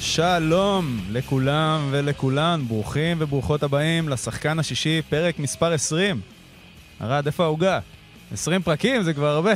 [0.00, 6.20] שלום לכולם ולכולן, ברוכים וברוכות הבאים לשחקן השישי, פרק מספר 20.
[7.00, 7.80] ארד, איפה העוגה?
[8.32, 9.52] 20 פרקים זה כבר הרבה.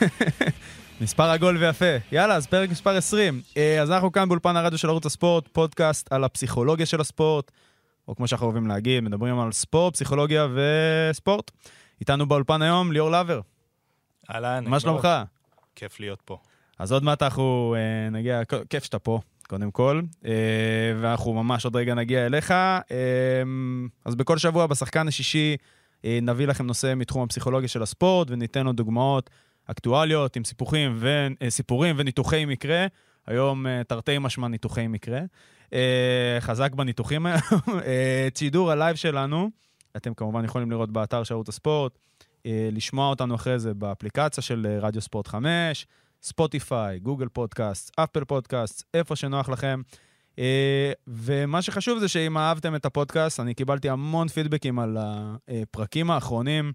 [1.00, 1.96] מספר עגול ויפה.
[2.12, 3.42] יאללה, אז פרק מספר 20.
[3.56, 7.50] אה, אז אנחנו כאן באולפן הרדיו של ערוץ הספורט, פודקאסט על הפסיכולוגיה של הספורט,
[8.08, 11.50] או כמו שאנחנו אוהבים להגיד, מדברים על ספורט, פסיכולוגיה וספורט.
[12.00, 13.40] איתנו באולפן היום ליאור לאבר.
[14.30, 14.64] אהלן.
[14.68, 15.08] מה שלומך?
[15.74, 16.38] כיף להיות פה.
[16.78, 20.32] אז עוד מעט אנחנו אה, נגיע, כיף שאתה פה, קודם כל, אה,
[21.00, 22.50] ואנחנו ממש עוד רגע נגיע אליך.
[22.50, 22.86] אה,
[24.04, 25.56] אז בכל שבוע בשחקן השישי
[26.04, 29.30] אה, נביא לכם נושא מתחום הפסיכולוגיה של הספורט, וניתן לו דוגמאות
[29.66, 32.86] אקטואליות עם סיפורים, ו, אה, סיפורים וניתוחי מקרה.
[33.26, 35.20] היום אה, תרתי משמע ניתוחי מקרה.
[35.72, 37.40] אה, חזק בניתוחים היום.
[37.84, 39.50] אה, את שידור הלייב שלנו,
[39.96, 41.98] אתם כמובן יכולים לראות באתר של ערוץ הספורט,
[42.46, 45.86] אה, לשמוע אותנו אחרי זה באפליקציה של אה, רדיו ספורט 5,
[46.22, 49.82] ספוטיפיי, גוגל פודקאסט, אפל פודקאסט, איפה שנוח לכם.
[50.38, 56.72] אה, ומה שחשוב זה שאם אהבתם את הפודקאסט, אני קיבלתי המון פידבקים על הפרקים האחרונים,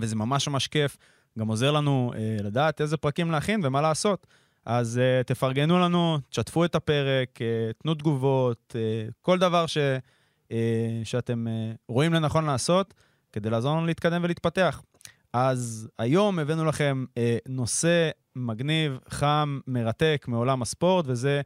[0.00, 0.96] וזה ממש ממש כיף.
[1.38, 4.26] גם עוזר לנו אה, לדעת איזה פרקים להכין ומה לעשות.
[4.64, 9.78] אז uh, תפרגנו לנו, תשתפו את הפרק, uh, תנו תגובות, uh, כל דבר ש,
[10.48, 10.52] uh,
[11.04, 12.94] שאתם uh, רואים לנכון לעשות,
[13.32, 14.82] כדי לעזור לנו להתקדם ולהתפתח.
[15.32, 21.40] אז היום הבאנו לכם uh, נושא מגניב, חם, מרתק מעולם הספורט, וזה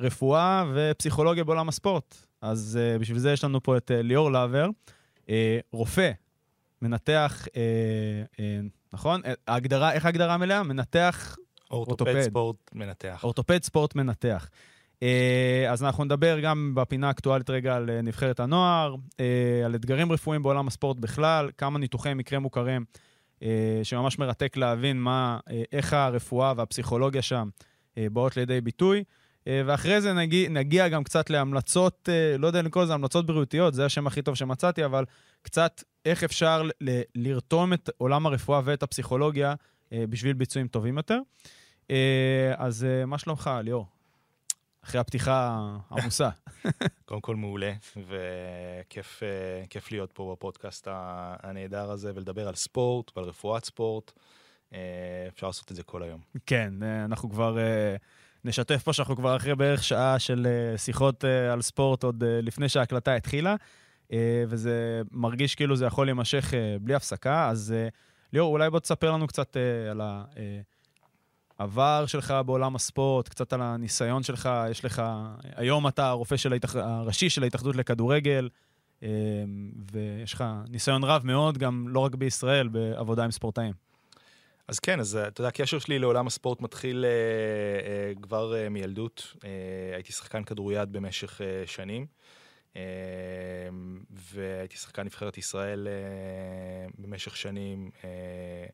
[0.00, 2.26] רפואה ופסיכולוגיה בעולם הספורט.
[2.40, 4.68] אז uh, בשביל זה יש לנו פה את uh, ליאור לאבר,
[5.20, 5.26] uh,
[5.72, 6.10] רופא,
[6.82, 7.50] מנתח, uh,
[8.36, 8.38] uh,
[8.92, 9.20] נכון?
[9.48, 10.62] ההגדרה, איך ההגדרה המלאה?
[10.62, 11.36] מנתח
[11.70, 13.20] אורתופד ספורט מנתח.
[13.24, 14.48] אורתופד ספורט מנתח.
[15.70, 18.94] אז אנחנו נדבר גם בפינה האקטואלית רגע על נבחרת הנוער,
[19.64, 22.84] על אתגרים רפואיים בעולם הספורט בכלל, כמה ניתוחי מקרה מוכרים,
[23.82, 25.38] שממש מרתק להבין מה,
[25.72, 27.48] איך הרפואה והפסיכולוגיה שם
[27.96, 29.04] באות לידי ביטוי.
[29.46, 32.08] ואחרי זה נגיע, נגיע גם קצת להמלצות,
[32.38, 35.04] לא יודע לקרוא לזה המלצות בריאותיות, זה השם הכי טוב שמצאתי, אבל
[35.42, 39.54] קצת איך אפשר ל- לרתום את עולם הרפואה ואת הפסיכולוגיה
[39.94, 41.18] בשביל ביצועים טובים יותר.
[42.56, 43.93] אז מה שלומך, ליאור?
[44.84, 46.28] אחרי הפתיחה העמוסה.
[47.06, 49.22] קודם כל מעולה, וכיף
[49.90, 50.88] להיות פה בפודקאסט
[51.42, 54.12] הנהדר הזה, ולדבר על ספורט ועל רפואת ספורט.
[55.28, 56.20] אפשר לעשות את זה כל היום.
[56.46, 57.58] כן, אנחנו כבר
[58.44, 60.46] נשתף פה שאנחנו כבר אחרי בערך שעה של
[60.76, 63.56] שיחות על ספורט עוד לפני שההקלטה התחילה,
[64.48, 67.48] וזה מרגיש כאילו זה יכול להימשך בלי הפסקה.
[67.48, 67.74] אז
[68.32, 69.56] ליאור, אולי בוא תספר לנו קצת
[69.90, 70.24] על ה...
[71.58, 75.02] העבר שלך בעולם הספורט, קצת על הניסיון שלך, יש לך,
[75.56, 76.76] היום אתה הרופא של ההתאח...
[76.76, 78.48] הראשי של ההתאחדות לכדורגל,
[79.92, 83.72] ויש לך ניסיון רב מאוד, גם לא רק בישראל, בעבודה עם ספורטאים.
[84.68, 89.34] אז כן, אז אתה יודע, הקשר שלי לעולם הספורט מתחיל אה, אה, כבר אה, מילדות.
[89.44, 89.50] אה,
[89.94, 92.06] הייתי שחקן כדוריד במשך אה, שנים,
[92.76, 92.82] אה,
[94.10, 97.90] והייתי שחקן נבחרת ישראל אה, במשך שנים.
[98.04, 98.66] אה,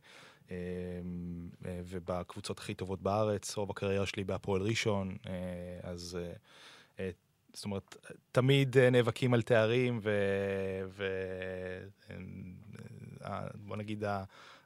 [1.62, 5.16] ובקבוצות הכי טובות בארץ, רוב הקריירה שלי בהפועל ראשון,
[5.82, 6.18] אז
[7.52, 7.96] זאת אומרת,
[8.32, 10.00] תמיד נאבקים על תארים,
[13.24, 14.04] ובוא נגיד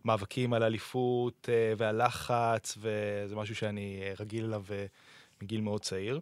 [0.05, 4.65] המאבקים על אליפות והלחץ, וזה משהו שאני רגיל אליו
[5.43, 6.21] מגיל מאוד צעיר.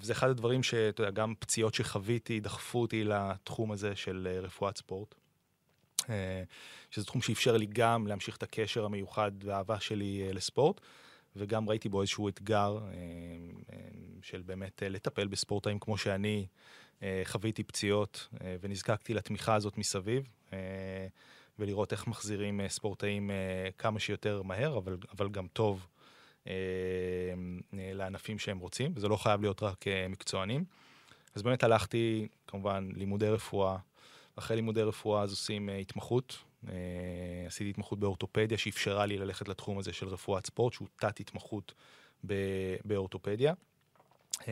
[0.00, 5.14] וזה אחד הדברים שאתה יודע, גם פציעות שחוויתי דחפו אותי לתחום הזה של רפואת ספורט.
[6.90, 10.80] שזה תחום שאפשר לי גם להמשיך את הקשר המיוחד והאהבה שלי לספורט,
[11.36, 12.78] וגם ראיתי בו איזשהו אתגר
[14.22, 16.46] של באמת לטפל בספורטאים כמו שאני
[17.24, 18.28] חוויתי פציעות
[18.60, 20.28] ונזקקתי לתמיכה הזאת מסביב,
[21.58, 23.30] ולראות איך מחזירים ספורטאים
[23.78, 25.86] כמה שיותר מהר, אבל, אבל גם טוב
[27.72, 30.64] לענפים שהם רוצים, וזה לא חייב להיות רק מקצוענים.
[31.34, 33.76] אז באמת הלכתי, כמובן, לימודי רפואה.
[34.40, 36.38] אחרי לימודי רפואה אז עושים uh, התמחות.
[36.64, 36.68] Uh,
[37.46, 41.74] עשיתי התמחות באורתופדיה שאפשרה לי ללכת לתחום הזה של רפואת ספורט, שהוא תת-התמחות
[42.84, 43.54] באורתופדיה.
[44.32, 44.44] Uh,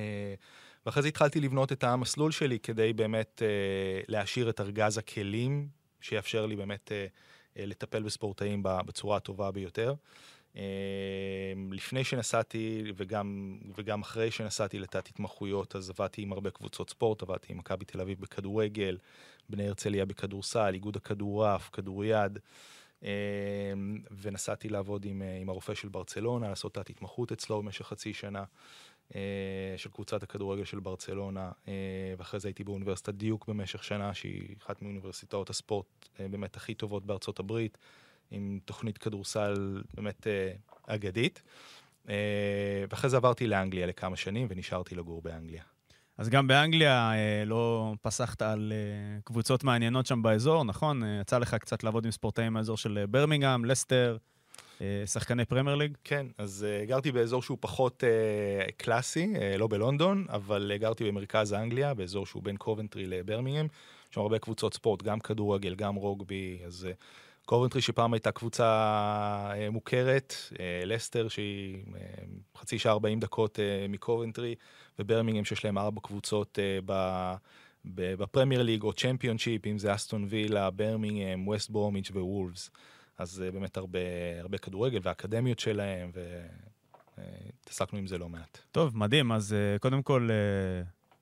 [0.87, 5.69] ואחרי זה התחלתי לבנות את המסלול שלי כדי באמת uh, להשאיר את ארגז הכלים
[6.01, 9.95] שיאפשר לי באמת uh, uh, לטפל בספורטאים בצורה הטובה ביותר.
[11.73, 17.53] לפני שנסעתי וגם, וגם אחרי שנסעתי לתת התמחויות, אז עבדתי עם הרבה קבוצות ספורט, עבדתי
[17.53, 18.99] עם מכבי תל אביב בכדורגל,
[19.49, 22.39] בני הרצליה בכדורסל, איגוד הכדורעף, כדוריד,
[24.11, 28.45] ונסעתי לעבוד עם, עם הרופא של ברצלונה, לעשות תת התמחות אצלו במשך חצי שנה.
[29.77, 31.51] של קבוצת הכדורגל של ברצלונה,
[32.19, 35.87] ואחרי זה הייתי באוניברסיטת דיוק במשך שנה, שהיא אחת מאוניברסיטאות הספורט
[36.19, 37.79] באמת הכי טובות בארצות הברית.
[38.31, 40.27] עם תוכנית כדורסל באמת
[40.87, 41.43] אגדית.
[42.09, 45.63] אה, ואחרי זה עברתי לאנגליה לכמה שנים ונשארתי לגור באנגליה.
[46.19, 51.03] אז גם באנגליה אה, לא פסחת על אה, קבוצות מעניינות שם באזור, נכון?
[51.05, 54.17] אה, יצא לך קצת לעבוד עם ספורטאים מהאזור של אה, ברמינגהם, לסטר,
[54.81, 55.97] אה, שחקני פרמייר ליג?
[56.05, 61.05] כן, אז אה, גרתי באזור שהוא פחות אה, קלאסי, אה, לא בלונדון, אבל אה, גרתי
[61.05, 63.67] במרכז אנגליה, באזור שהוא בין קובנטרי לברמינגהם.
[64.09, 66.89] יש שם הרבה קבוצות ספורט, גם כדורגל, גם רוגבי, אז
[67.49, 68.65] קובנטרי שפעם הייתה קבוצה
[69.55, 72.01] אה, מוכרת, אה, לסטר שהיא אה,
[72.57, 73.59] חצי שעה 40 דקות
[73.89, 74.55] מקובנטרי,
[74.99, 76.59] וברמינגהם שיש להם ארבע קבוצות
[77.85, 82.71] בפרמייר ליג או צ'מפיונשיפ, אם זה אסטון וילה, ברמינגהם, ווסט ברומיץ' ווולפס.
[83.19, 83.99] אז באמת הרבה,
[84.41, 86.11] הרבה כדורגל והאקדמיות שלהם,
[87.19, 88.59] והתעסקנו עם זה לא מעט.
[88.73, 89.33] טוב, מדהים.
[89.33, 90.29] אז קודם כל,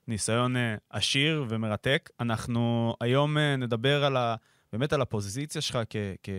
[0.07, 0.55] ניסיון
[0.89, 2.09] עשיר ומרתק.
[2.19, 4.35] אנחנו היום נדבר על ה,
[4.73, 6.29] באמת על הפוזיציה שלך כ, כ,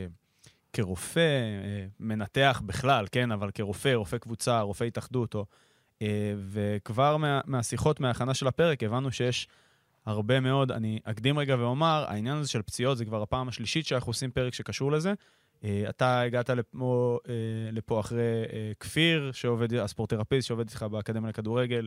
[0.73, 3.33] כרופא, אה, מנתח בכלל, כן?
[3.33, 5.47] אבל כרופא, רופא קבוצה, רופא התאחדות, או...
[6.03, 9.49] אה, וכבר מה, מהשיחות, מההכנה של הפרק, הבנו שיש
[10.07, 14.11] הרבה מאוד, אני אקדים רגע ואומר, העניין הזה של פציעות זה כבר הפעם השלישית שאנחנו
[14.11, 15.13] עושים פרק שקשור לזה.
[15.65, 17.19] אה, אתה הגעת לפה,
[17.73, 18.45] לפה אחרי
[18.81, 21.87] כפיר, שעובד, הספורטרפיסט שעובד איתך באקדמיה לכדורגל.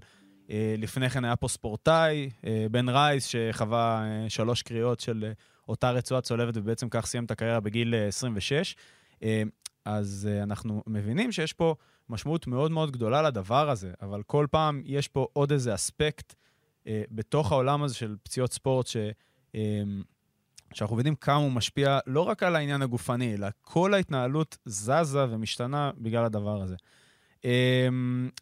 [0.77, 2.29] לפני כן היה פה ספורטאי,
[2.71, 5.31] בן רייס, שחווה שלוש קריאות של
[5.71, 8.75] אותה רצועה צולבת, ובעצם כך סיים את הקריירה בגיל אה, 26.
[9.23, 9.43] אה,
[9.85, 11.75] אז אה, אנחנו מבינים שיש פה
[12.09, 16.33] משמעות מאוד מאוד גדולה לדבר הזה, אבל כל פעם יש פה עוד איזה אספקט
[16.87, 18.97] אה, בתוך העולם הזה של פציעות ספורט, ש...
[19.55, 19.83] אה,
[20.73, 25.91] שאנחנו יודעים כמה הוא משפיע לא רק על העניין הגופני, אלא כל ההתנהלות זזה ומשתנה
[25.97, 26.75] בגלל הדבר הזה.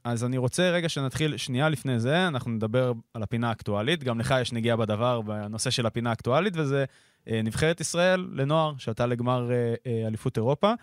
[0.04, 4.04] אז אני רוצה רגע שנתחיל, שנייה לפני זה, אנחנו נדבר על הפינה האקטואלית.
[4.04, 6.86] גם לך יש נגיעה בדבר בנושא של הפינה האקטואלית, וזה אה,
[7.28, 10.74] נבחרת ישראל לנוער, שעלתה לגמר אה, אה, אליפות אירופה.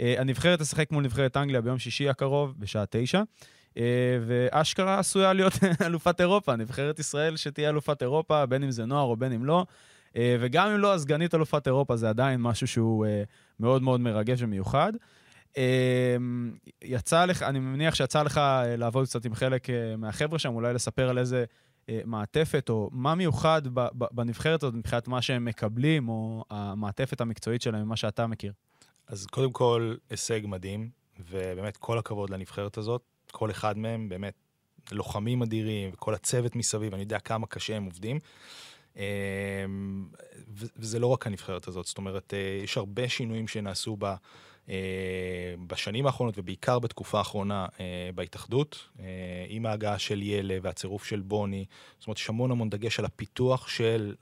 [0.00, 3.22] אה, הנבחרת תשחק מול נבחרת אנגליה ביום שישי הקרוב, בשעה תשע.
[3.76, 5.52] אה, ואשכרה עשויה להיות
[5.86, 9.66] אלופת אירופה, נבחרת ישראל שתהיה אלופת אירופה, בין אם זה נוער או בין אם לא.
[10.16, 13.22] אה, וגם אם לא, אז סגנית אלופת אירופה זה עדיין משהו שהוא אה,
[13.60, 14.92] מאוד מאוד מרגש ומיוחד.
[15.56, 16.16] אה,
[16.82, 20.74] יצא לך, אני מניח שיצא לך אה, לעבוד קצת עם חלק אה, מהחבר'ה שם, אולי
[20.74, 21.44] לספר על איזה אה,
[22.04, 23.62] מעטפת, או מה מיוחד
[23.92, 28.52] בנבחרת הזאת מבחינת מה שהם מקבלים, או המעטפת המקצועית שלהם, מה שאתה מכיר.
[29.06, 30.90] אז קודם כל, הישג מדהים,
[31.30, 33.02] ובאמת כל הכבוד לנבחרת הזאת.
[33.30, 34.34] כל אחד מהם באמת
[34.92, 38.18] לוחמים אדירים, וכל הצוות מסביב, אני יודע כמה קשה הם עובדים.
[38.96, 44.16] ו- וזה לא רק הנבחרת הזאת, זאת אומרת, אה, יש הרבה שינויים שנעשו בה.
[44.68, 44.74] אה,
[45.66, 49.04] בשנים האחרונות, ובעיקר בתקופה האחרונה אה, בהתאחדות, אה,
[49.48, 51.64] עם ההגעה של ילה והצירוף של בוני,
[51.98, 54.14] זאת אומרת, יש המון המון דגש על הפיתוח של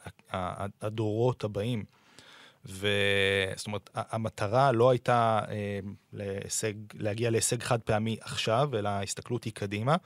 [0.80, 1.84] הדורות הבאים.
[2.64, 5.40] וזאת אומרת, המטרה לא הייתה
[6.12, 9.96] להישג, להגיע להישג חד פעמי עכשיו, אלא ההסתכלות היא קדימה,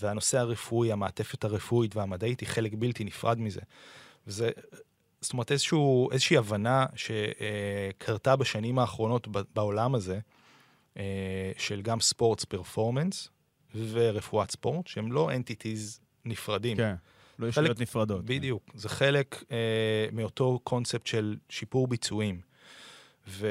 [0.00, 3.60] והנושא הרפואי, המעטפת הרפואית והמדעית היא חלק בלתי נפרד מזה.
[4.26, 4.50] וזה,
[5.20, 10.18] זאת אומרת, איזשהו, איזושהי הבנה שקרתה בשנים האחרונות בעולם הזה,
[10.96, 11.02] אה,
[11.58, 13.28] של גם ספורטס פרפורמנס
[13.74, 16.76] ורפואת ספורט, שהם לא אנטיטיז נפרדים.
[16.76, 16.94] כן,
[17.38, 18.20] לא חלק- ישויות נפרדות.
[18.20, 18.26] כן.
[18.26, 19.56] בדיוק, זה חלק אה,
[20.12, 22.40] מאותו קונספט של שיפור ביצועים.
[23.30, 23.48] ו,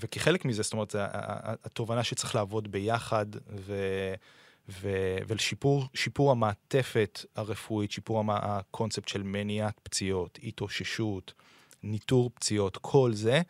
[0.00, 0.94] וכחלק מזה, זאת אומרת,
[1.64, 3.26] התובנה שצריך לעבוד ביחד,
[3.56, 3.74] ו,
[4.68, 11.32] ו, ולשיפור שיפור המעטפת הרפואית, שיפור המ- הקונספט של מניעת פציעות, התאוששות,
[11.82, 13.42] ניטור פציעות, כל זה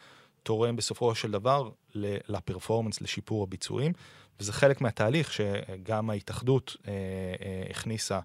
[0.43, 1.71] תורם בסופו של דבר
[2.29, 3.93] ל performance, לשיפור הביצועים,
[4.41, 8.21] וזה חלק מהתהליך שגם ההתאחדות אה, אה, הכניסה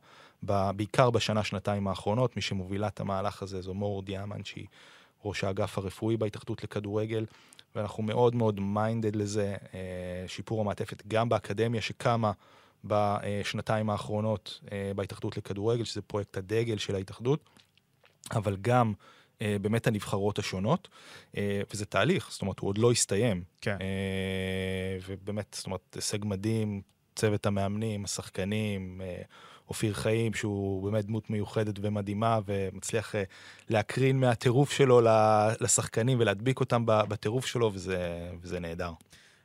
[0.45, 4.65] ב- בעיקר בשנה, שנתיים האחרונות, מי שמובילה את המהלך הזה זו מור דיאמן, שהיא
[5.25, 7.25] ראש האגף הרפואי בהתאחדות לכדורגל,
[7.75, 9.79] ואנחנו מאוד מאוד minded לזה, אה,
[10.27, 12.31] שיפור המעטפת גם באקדמיה שקמה
[12.83, 17.49] בשנתיים האחרונות אה, בהתאחדות לכדורגל, שזה פרויקט הדגל של ההתאחדות,
[18.31, 18.93] אבל גם
[19.41, 20.87] אה, באמת הנבחרות השונות,
[21.37, 23.43] אה, וזה תהליך, זאת אומרת, הוא עוד לא הסתיים.
[23.61, 23.77] כן.
[25.07, 26.81] ובאמת, זאת אומרת, הישג מדהים,
[27.15, 29.01] צוות המאמנים, השחקנים,
[29.69, 33.15] אופיר חיים, שהוא באמת דמות מיוחדת ומדהימה, ומצליח
[33.69, 35.01] להקרין מהטירוף שלו
[35.61, 38.91] לשחקנים ולהדביק אותם בטירוף שלו, וזה, וזה נהדר.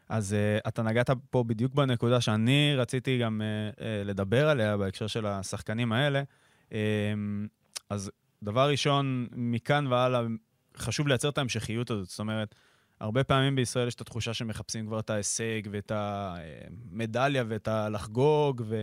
[0.09, 5.07] אז uh, אתה נגעת פה בדיוק בנקודה שאני רציתי גם uh, uh, לדבר עליה בהקשר
[5.07, 6.23] של השחקנים האלה.
[6.71, 6.73] Um,
[7.91, 8.11] אז
[8.43, 10.21] דבר ראשון, מכאן והלאה,
[10.77, 12.09] חשוב לייצר את ההמשכיות הזאת.
[12.09, 12.55] זאת אומרת,
[13.01, 18.83] הרבה פעמים בישראל יש את התחושה שמחפשים כבר את ההישג ואת המדליה ואת הלחגוג, ו...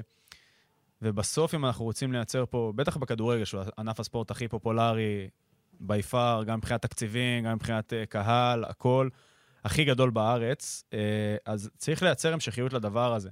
[1.01, 5.29] ובסוף, אם אנחנו רוצים לייצר פה, בטח בכדורגל, שהוא ענף הספורט הכי פופולרי
[5.81, 9.09] by far, גם מבחינת תקציבים, גם מבחינת קהל, הכל.
[9.63, 13.29] הכי גדול בארץ, אה, אז צריך לייצר המשכיות לדבר הזה.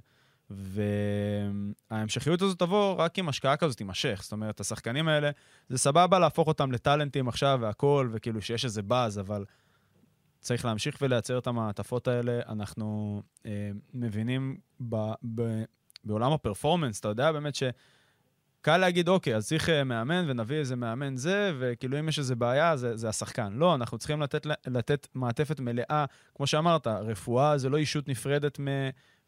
[1.90, 4.20] וההמשכיות הזאת תבוא רק אם השקעה כזאת תימשך.
[4.22, 5.30] זאת אומרת, השחקנים האלה,
[5.68, 9.44] זה סבבה להפוך אותם לטאלנטים עכשיו והכול, וכאילו שיש איזה באז, אבל
[10.40, 12.40] צריך להמשיך ולייצר את המעטפות האלה.
[12.48, 14.56] אנחנו אה, מבינים
[14.88, 14.96] ב,
[15.34, 15.62] ב,
[16.04, 17.62] בעולם הפרפורמנס, אתה יודע באמת ש...
[18.62, 22.34] קל להגיד, אוקיי, אז צריך uh, מאמן ונביא איזה מאמן זה, וכאילו אם יש איזה
[22.34, 23.52] בעיה, זה, זה השחקן.
[23.52, 26.04] לא, אנחנו צריכים לתת, לתת מעטפת מלאה.
[26.34, 28.66] כמו שאמרת, רפואה זה לא אישות נפרדת מ,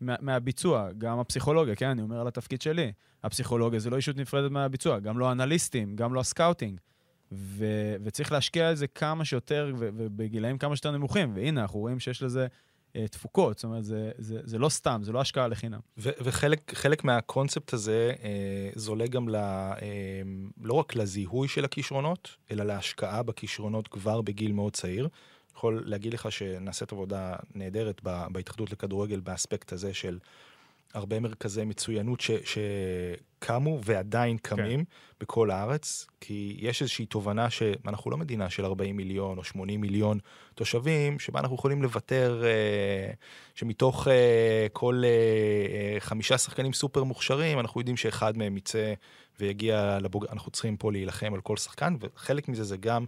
[0.01, 2.93] מה, מהביצוע, גם הפסיכולוגיה, כן, אני אומר על התפקיד שלי.
[3.25, 6.81] הפסיכולוגיה זה לא ישות נפרדת מהביצוע, גם לא אנליסטים, גם לא ה scouting.
[7.33, 7.67] ו,
[8.05, 11.33] וצריך להשקיע את זה כמה שיותר, ובגילאים כמה שיותר נמוכים.
[11.35, 12.47] והנה, אנחנו רואים שיש לזה אה,
[13.11, 15.81] תפוקות, זאת אומרת, זה, זה, זה לא סתם, זה לא השקעה לחינם.
[15.99, 19.79] ו- וחלק מהקונספט הזה אה, זולג גם ל, אה,
[20.63, 25.09] לא רק לזיהוי של הכישרונות, אלא להשקעה בכישרונות כבר בגיל מאוד צעיר.
[25.57, 30.19] יכול להגיד לך שנעשית עבודה נהדרת בהתאחדות לכדורגל באספקט הזה של
[30.95, 34.91] הרבה מרכזי מצוינות ש, שקמו ועדיין קמים כן.
[35.21, 40.19] בכל הארץ, כי יש איזושהי תובנה שאנחנו לא מדינה של 40 מיליון או 80 מיליון
[40.55, 43.13] תושבים, שבה אנחנו יכולים לוותר, אה,
[43.55, 48.95] שמתוך אה, כל אה, חמישה שחקנים סופר מוכשרים, אנחנו יודעים שאחד מהם יצא
[49.41, 50.27] ויגיע לבוג...
[50.33, 53.05] אנחנו צריכים פה להילחם על כל שחקן, וחלק מזה זה גם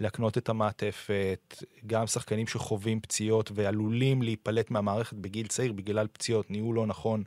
[0.00, 6.76] להקנות את המעטפת, גם שחקנים שחווים פציעות ועלולים להיפלט מהמערכת בגיל צעיר בגלל פציעות, ניהול
[6.76, 7.22] לא נכון,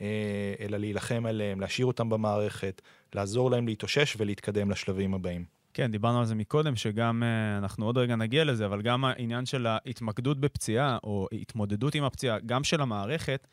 [0.00, 2.82] אה, אלא להילחם עליהם, להשאיר אותם במערכת,
[3.14, 5.44] לעזור להם להתאושש ולהתקדם לשלבים הבאים.
[5.74, 9.46] כן, דיברנו על זה מקודם, שגם, אה, אנחנו עוד רגע נגיע לזה, אבל גם העניין
[9.46, 13.46] של ההתמקדות בפציעה, או התמודדות עם הפציעה, גם של המערכת,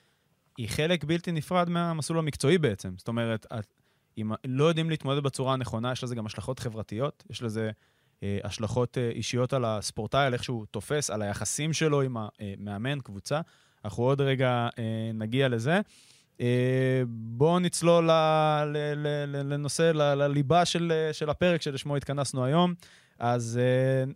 [0.58, 2.94] היא חלק בלתי נפרד מהמסלול המקצועי בעצם.
[2.98, 3.46] זאת אומרת,
[4.18, 7.72] אם לא יודעים להתמודד בצורה הנכונה, יש לזה גם השלכות חברתיות, יש לזה
[8.44, 13.42] השלכות אה, אישיות על הספורטאי, על איך שהוא תופס, על היחסים שלו עם המאמן, קבוצה.
[13.86, 15.82] אנחנו עוד רגע אה, נגיע לזה.
[17.08, 18.10] בואו נצלול
[19.28, 22.74] לנושא, לליבה של, של הפרק שלשמו התכנסנו היום.
[23.20, 23.60] אז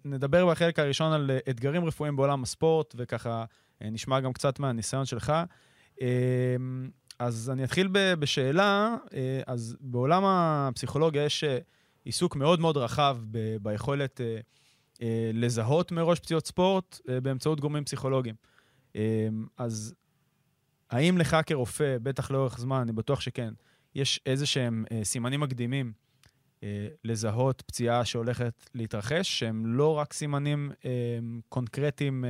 [0.05, 3.45] נדבר בחלק הראשון על אתגרים רפואיים בעולם הספורט, וככה
[3.81, 5.33] נשמע גם קצת מהניסיון שלך.
[7.19, 8.95] אז אני אתחיל בשאלה,
[9.47, 11.43] אז בעולם הפסיכולוגיה יש
[12.05, 14.39] עיסוק מאוד מאוד רחב ב- ביכולת אה,
[15.01, 18.35] אה, לזהות מראש פציעות ספורט אה, באמצעות גורמים פסיכולוגיים.
[18.95, 19.27] אה,
[19.57, 19.93] אז
[20.89, 23.53] האם לך כרופא, בטח לאורך זמן, אני בטוח שכן,
[23.95, 25.93] יש איזה שהם אה, סימנים מקדימים
[26.63, 30.89] אה, לזהות פציעה שהולכת להתרחש, שהם לא רק סימנים אה,
[31.49, 32.29] קונקרטיים, אה,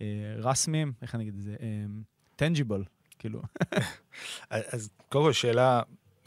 [0.00, 1.56] אה, רסמיים, איך אני אגיד את זה?
[1.60, 1.84] אה,
[2.42, 2.84] tangible,
[3.18, 3.42] כאילו.
[4.50, 5.82] אז קודם כל שאלה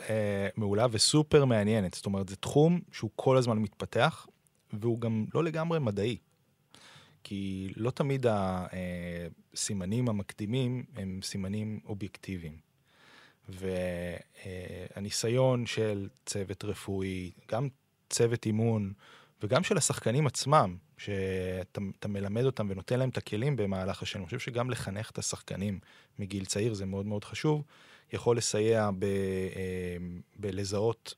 [0.10, 1.94] אה, מעולה וסופר מעניינת.
[1.94, 4.28] זאת אומרת, זה תחום שהוא כל הזמן מתפתח,
[4.74, 6.18] והוא גם לא לגמרי מדעי.
[7.24, 12.58] כי לא תמיד הסימנים המקדימים הם סימנים אובייקטיביים.
[14.96, 17.68] והניסיון של צוות רפואי, גם
[18.10, 18.94] צוות אימון,
[19.44, 24.24] וגם של השחקנים עצמם, שאתה מלמד אותם ונותן להם את הכלים במהלך השנים.
[24.24, 25.80] אני חושב שגם לחנך את השחקנים
[26.20, 27.64] מגיל צעיר זה מאוד מאוד חשוב.
[28.14, 29.98] יכול לסייע ב, אה,
[30.36, 31.14] בלזהות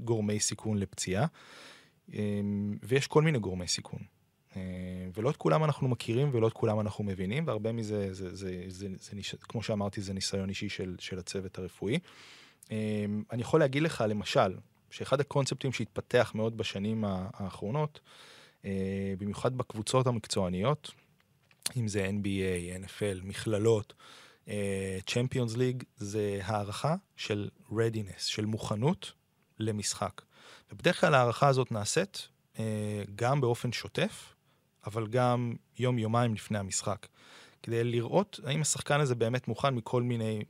[0.00, 1.26] גורמי סיכון לפציעה,
[2.14, 2.40] אה,
[2.82, 4.00] ויש כל מיני גורמי סיכון.
[4.56, 4.62] אה,
[5.14, 8.64] ולא את כולם אנחנו מכירים ולא את כולם אנחנו מבינים, והרבה מזה, זה, זה, זה,
[8.68, 8.88] זה,
[9.22, 11.98] זה, כמו שאמרתי, זה ניסיון אישי של, של הצוות הרפואי.
[13.32, 14.56] אני יכול להגיד לך, למשל,
[14.90, 18.00] שאחד הקונספטים שהתפתח מאוד בשנים האחרונות,
[19.18, 20.90] במיוחד בקבוצות המקצועניות,
[21.76, 23.94] אם זה NBA, NFL, מכללות,
[25.06, 29.12] צ'מפיונס uh, ליג זה הערכה של readiness, של מוכנות
[29.58, 30.22] למשחק.
[30.72, 32.58] ובדרך כלל ההערכה הזאת נעשית uh,
[33.14, 34.34] גם באופן שוטף,
[34.86, 37.06] אבל גם יום-יומיים לפני המשחק.
[37.62, 40.42] כדי לראות האם השחקן הזה באמת מוכן מכל מיני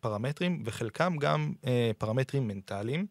[0.00, 1.66] פרמטרים, וחלקם גם uh,
[1.98, 3.06] פרמטרים מנטליים,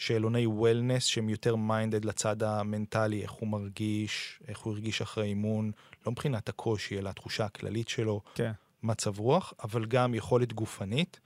[0.00, 5.70] שאלוני wellness שהם יותר minded לצד המנטלי, איך הוא מרגיש, איך הוא הרגיש אחרי אימון,
[6.06, 8.20] לא מבחינת הקושי, אלא התחושה הכללית שלו.
[8.34, 8.52] כן.
[8.82, 11.20] מצב רוח, אבל גם יכולת גופנית.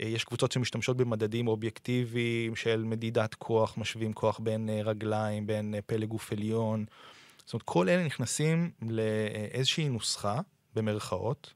[0.00, 5.74] אה, יש קבוצות שמשתמשות במדדים אובייקטיביים של מדידת כוח, משווים כוח בין אה, רגליים, בין
[5.74, 6.84] אה, פלג גוף עליון.
[7.44, 10.40] זאת אומרת, כל אלה נכנסים לאיזושהי נוסחה,
[10.74, 11.54] במרכאות,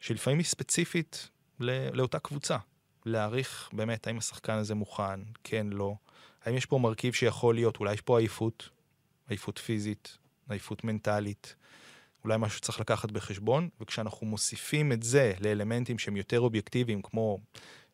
[0.00, 1.28] שלפעמים היא ספציפית
[1.60, 2.56] לאותה קבוצה.
[3.06, 5.94] להעריך באמת האם השחקן הזה מוכן, כן, לא.
[6.44, 8.68] האם יש פה מרכיב שיכול להיות, אולי יש פה עייפות,
[9.28, 10.18] עייפות פיזית,
[10.48, 11.54] עייפות מנטלית.
[12.24, 17.38] אולי משהו שצריך לקחת בחשבון, וכשאנחנו מוסיפים את זה לאלמנטים שהם יותר אובייקטיביים, כמו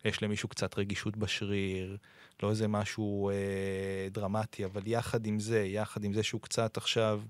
[0.05, 1.97] יש למישהו קצת רגישות בשריר,
[2.43, 7.21] לא איזה משהו אה, דרמטי, אבל יחד עם זה, יחד עם זה שהוא קצת עכשיו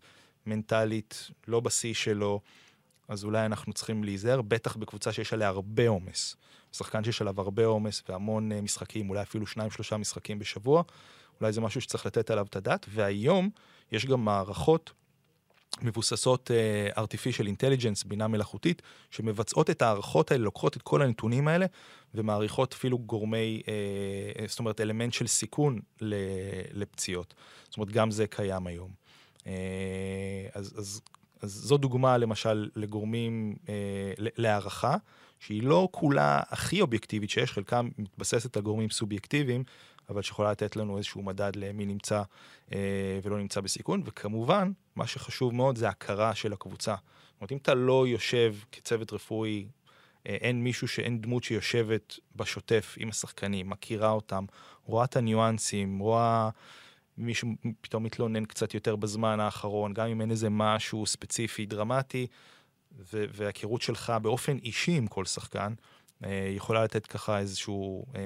[0.46, 2.41] מנטלית לא בשיא שלו,
[3.08, 6.36] אז אולי אנחנו צריכים להיזהר, בטח בקבוצה שיש עליה הרבה עומס.
[6.72, 10.84] שחקן שיש עליו הרבה עומס והמון uh, משחקים, אולי אפילו שניים, שלושה משחקים בשבוע,
[11.41, 12.86] אולי זה משהו שצריך לתת עליו את הדעת.
[12.89, 13.50] והיום
[13.91, 14.91] יש גם מערכות
[15.82, 21.66] מבוססות uh, artificial intelligence, בינה מלאכותית, שמבצעות את ההערכות האלה, לוקחות את כל הנתונים האלה
[22.16, 25.80] ומעריכות אפילו גורמי, uh, זאת אומרת, אלמנט של סיכון
[26.74, 27.34] לפציעות.
[27.63, 28.92] זאת אומרת, גם זה קיים היום.
[29.38, 29.44] Uh,
[30.54, 31.01] אז, אז,
[31.42, 33.70] אז זו דוגמה למשל לגורמים, uh,
[34.38, 34.96] להערכה,
[35.40, 39.63] שהיא לא כולה הכי אובייקטיבית שיש, חלקה מתבססת על גורמים סובייקטיביים,
[40.10, 42.24] אבל שיכולה לתת לנו איזשהו מדד למי נמצא
[42.74, 46.96] אה, ולא נמצא בסיכון, וכמובן, מה שחשוב מאוד זה הכרה של הקבוצה.
[46.96, 49.67] זאת אומרת, אם אתה לא יושב כצוות רפואי,
[50.27, 54.46] אה, אין מישהו שאין דמות שיושבת בשוטף עם השחקנים, מכירה אותם,
[54.84, 56.50] רואה את הניואנסים, רואה
[57.17, 57.50] מישהו
[57.81, 62.27] פתאום מתלונן קצת יותר בזמן האחרון, גם אם אין איזה משהו ספציפי דרמטי,
[63.10, 65.74] וההיכרות שלך באופן אישי עם כל שחקן,
[66.24, 68.22] אה, יכולה לתת ככה איזשהו אה,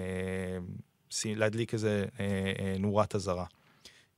[1.26, 3.46] להדליק איזה אה, אה, נורת אזהרה.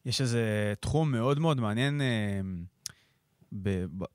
[0.06, 2.42] יש איזה תחום מאוד מאוד מעניין אה,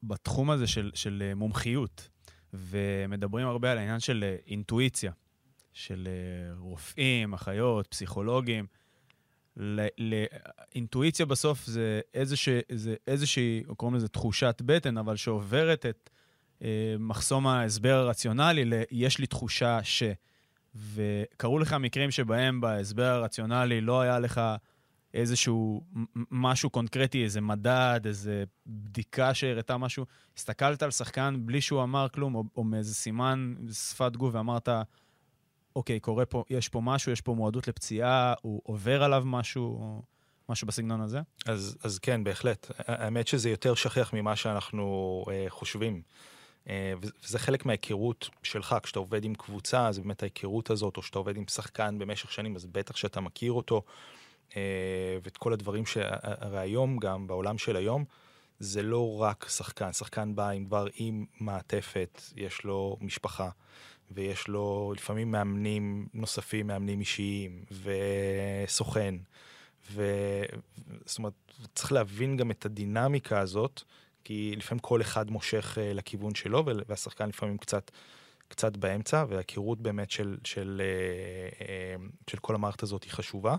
[0.02, 2.08] בתחום הזה של, של מומחיות,
[2.54, 5.12] ומדברים הרבה על העניין של אינטואיציה,
[5.72, 6.08] של
[6.58, 8.66] רופאים, אחיות, פסיכולוגים.
[9.56, 12.60] לאינטואיציה בסוף זה איזושהי,
[13.06, 16.10] איזושהי, קוראים לזה תחושת בטן, אבל שעוברת את
[16.62, 20.02] אה, מחסום ההסבר הרציונלי ל- יש לי תחושה ש...
[20.74, 24.40] וקרו לך מקרים שבהם בהסבר הרציונלי לא היה לך
[25.14, 25.84] איזשהו
[26.30, 32.34] משהו קונקרטי, איזה מדד, איזה בדיקה שהראתה משהו, הסתכלת על שחקן בלי שהוא אמר כלום,
[32.34, 34.68] או, או מאיזה סימן, שפת גוף, ואמרת,
[35.76, 40.02] אוקיי, קורה פה, יש פה משהו, יש פה מועדות לפציעה, הוא עובר עליו משהו, או
[40.48, 41.20] משהו בסגנון הזה?
[41.46, 42.70] אז, אז כן, בהחלט.
[42.78, 46.02] האמת שזה יותר שכיח ממה שאנחנו אה, חושבים.
[46.68, 51.18] אה, וזה חלק מההיכרות שלך, כשאתה עובד עם קבוצה, אז באמת ההיכרות הזאת, או שאתה
[51.18, 53.82] עובד עם שחקן במשך שנים, אז בטח שאתה מכיר אותו,
[54.56, 58.04] אה, ואת כל הדברים שהרי היום, גם בעולם של היום,
[58.58, 63.48] זה לא רק שחקן, שחקן בא עם כבר עם מעטפת, יש לו משפחה,
[64.10, 67.64] ויש לו לפעמים מאמנים נוספים, מאמנים אישיים,
[68.66, 69.14] וסוכן,
[69.90, 70.12] ו...
[71.04, 71.32] זאת אומרת,
[71.74, 73.82] צריך להבין גם את הדינמיקה הזאת.
[74.24, 77.90] כי לפעמים כל אחד מושך uh, לכיוון שלו, והשחקן לפעמים קצת,
[78.48, 83.56] קצת באמצע, וההיכרות באמת של, של, uh, uh, של כל המערכת הזאת היא חשובה.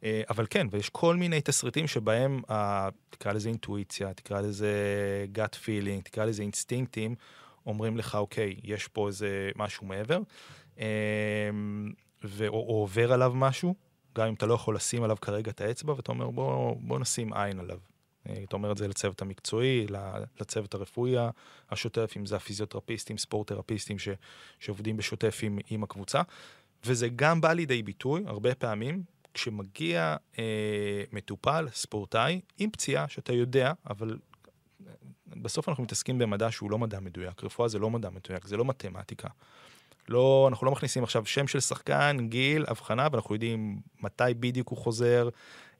[0.00, 2.52] Uh, אבל כן, ויש כל מיני תסריטים שבהם, uh,
[3.10, 4.74] תקרא לזה אינטואיציה, תקרא לזה
[5.34, 7.14] gut feeling, תקרא לזה אינסטינקטים,
[7.66, 10.20] אומרים לך, אוקיי, יש פה איזה משהו מעבר,
[10.76, 10.80] uh,
[12.48, 13.74] או עובר עליו משהו,
[14.16, 17.32] גם אם אתה לא יכול לשים עליו כרגע את האצבע, ואתה אומר, בוא, בוא נשים
[17.32, 17.78] עין עליו.
[18.28, 19.86] אה, אתה אומר את זה לצוות המקצועי,
[20.40, 21.14] לצוות הרפואי
[21.70, 24.08] השוטף, אם זה הפיזיותרפיסטים, ספורט-תרפיסטים ש,
[24.58, 26.22] שעובדים בשוטף עם, עם הקבוצה.
[26.84, 29.02] וזה גם בא לידי ביטוי, הרבה פעמים,
[29.34, 34.18] כשמגיע אה, מטופל, ספורטאי, עם פציעה שאתה יודע, אבל
[34.86, 34.92] אה,
[35.26, 37.44] בסוף אנחנו מתעסקים במדע שהוא לא מדע מדויק.
[37.44, 39.28] רפואה זה לא מדע מדויק, זה לא מתמטיקה.
[40.08, 44.78] לא, אנחנו לא מכניסים עכשיו שם של שחקן, גיל, הבחנה, ואנחנו יודעים מתי בדיוק הוא
[44.78, 45.28] חוזר,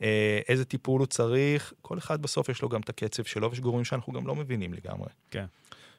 [0.02, 3.60] אה, איזה טיפול הוא צריך, כל אחד בסוף יש לו גם את הקצב שלו, ויש
[3.60, 5.08] גורמים שאנחנו גם לא מבינים לגמרי.
[5.30, 5.44] כן.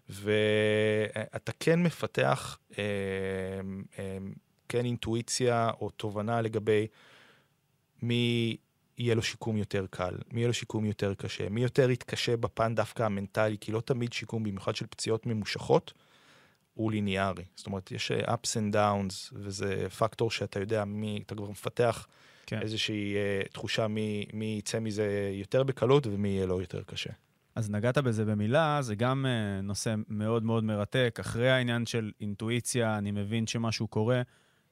[0.10, 2.84] ואתה כן מפתח, אה,
[4.00, 4.18] אה,
[4.70, 6.88] כן אינטואיציה או תובנה לגבי
[8.02, 8.58] מי
[8.98, 12.76] יהיה לו שיקום יותר קל, מי יהיה לו שיקום יותר קשה, מי יותר יתקשה בפן
[12.76, 15.94] דווקא המנטלי, כי לא תמיד שיקום, במיוחד של פציעות ממושכות,
[16.82, 17.44] הוא ליניארי.
[17.56, 22.08] זאת אומרת, יש ups and downs, וזה פקטור שאתה יודע מי, אתה כבר מפתח
[22.46, 22.62] כן.
[22.62, 27.10] איזושהי uh, תחושה מי, מי יצא מזה יותר בקלות ומי יהיה לו יותר קשה.
[27.56, 31.18] אז נגעת בזה במילה, זה גם uh, נושא מאוד מאוד מרתק.
[31.20, 34.22] אחרי העניין של אינטואיציה, אני מבין שמשהו קורה.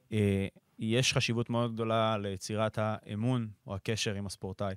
[0.09, 0.13] Uh,
[0.79, 4.73] יש חשיבות מאוד גדולה ליצירת האמון או הקשר עם הספורטאי.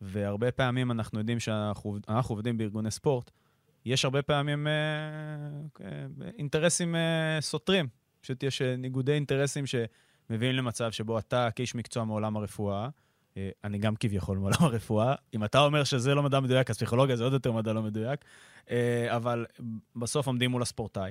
[0.00, 3.30] והרבה פעמים אנחנו יודעים שאנחנו עובדים בארגוני ספורט,
[3.84, 4.72] יש הרבה פעמים אה,
[5.80, 6.04] אה,
[6.38, 7.88] אינטרסים אה, סותרים.
[8.20, 9.74] פשוט יש אה, ניגודי אינטרסים ש...
[10.30, 12.88] מביאים למצב שבו אתה, כאיש מקצוע מעולם הרפואה,
[13.36, 17.16] אה, אני גם כביכול מעולם הרפואה, אם אתה אומר שזה לא מדע מדויק, אז פסיכולוגיה
[17.16, 18.24] זה עוד יותר מדע לא מדויק,
[18.70, 19.46] אה, אבל
[19.96, 21.10] בסוף עומדים מול הספורטאי,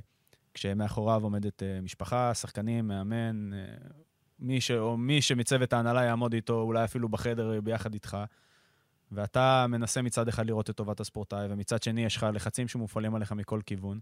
[0.53, 3.49] כשמאחוריו עומדת משפחה, שחקנים, מאמן,
[4.39, 4.71] מי ש...
[4.71, 8.17] או מי שמצוות ההנהלה יעמוד איתו, אולי אפילו בחדר ביחד איתך.
[9.11, 13.31] ואתה מנסה מצד אחד לראות את טובת הספורטאי, ומצד שני יש לך לחצים שמופעלים עליך
[13.31, 13.99] מכל כיוון.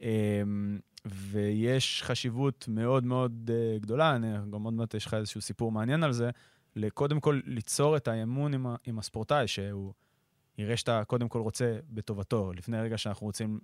[0.00, 5.72] אמ, ויש חשיבות מאוד מאוד uh, גדולה, אני, גם עוד מעט יש לך איזשהו סיפור
[5.72, 6.30] מעניין על זה,
[6.76, 9.92] לקודם כל ליצור את האמון עם, עם הספורטאי, שהוא
[10.58, 12.52] יראה שאתה קודם כל רוצה בטובתו.
[12.52, 13.60] לפני רגע שאנחנו רוצים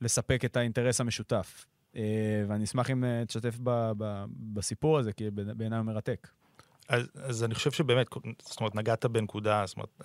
[0.00, 1.66] לספק את האינטרס המשותף.
[1.96, 6.28] אה, ואני אשמח אם אה, תשתף ב, ב, בסיפור הזה, כי בעיניי הוא מרתק.
[6.88, 8.06] אז, אז אני חושב שבאמת,
[8.42, 10.02] זאת אומרת, נגעת בנקודה, זאת אומרת,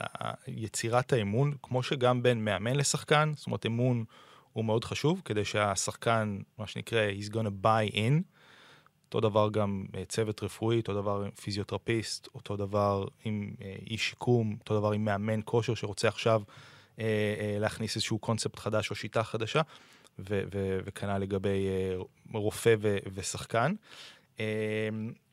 [0.47, 4.03] יצירת האמון, כמו שגם בין מאמן לשחקן, זאת אומרת, אמון
[4.53, 8.21] הוא מאוד חשוב, כדי שהשחקן, מה שנקרא, he's gonna buy in.
[9.05, 14.09] אותו דבר גם אה, צוות רפואי, אותו דבר עם פיזיותרפיסט, אותו דבר עם אה, איש
[14.09, 16.41] שיקום, אותו דבר עם מאמן כושר שרוצה עכשיו
[16.99, 17.05] אה,
[17.39, 19.61] אה, להכניס איזשהו קונספט חדש או שיטה חדשה,
[20.19, 21.95] וכנ"ל לגבי אה,
[22.33, 23.73] רופא ו- ושחקן.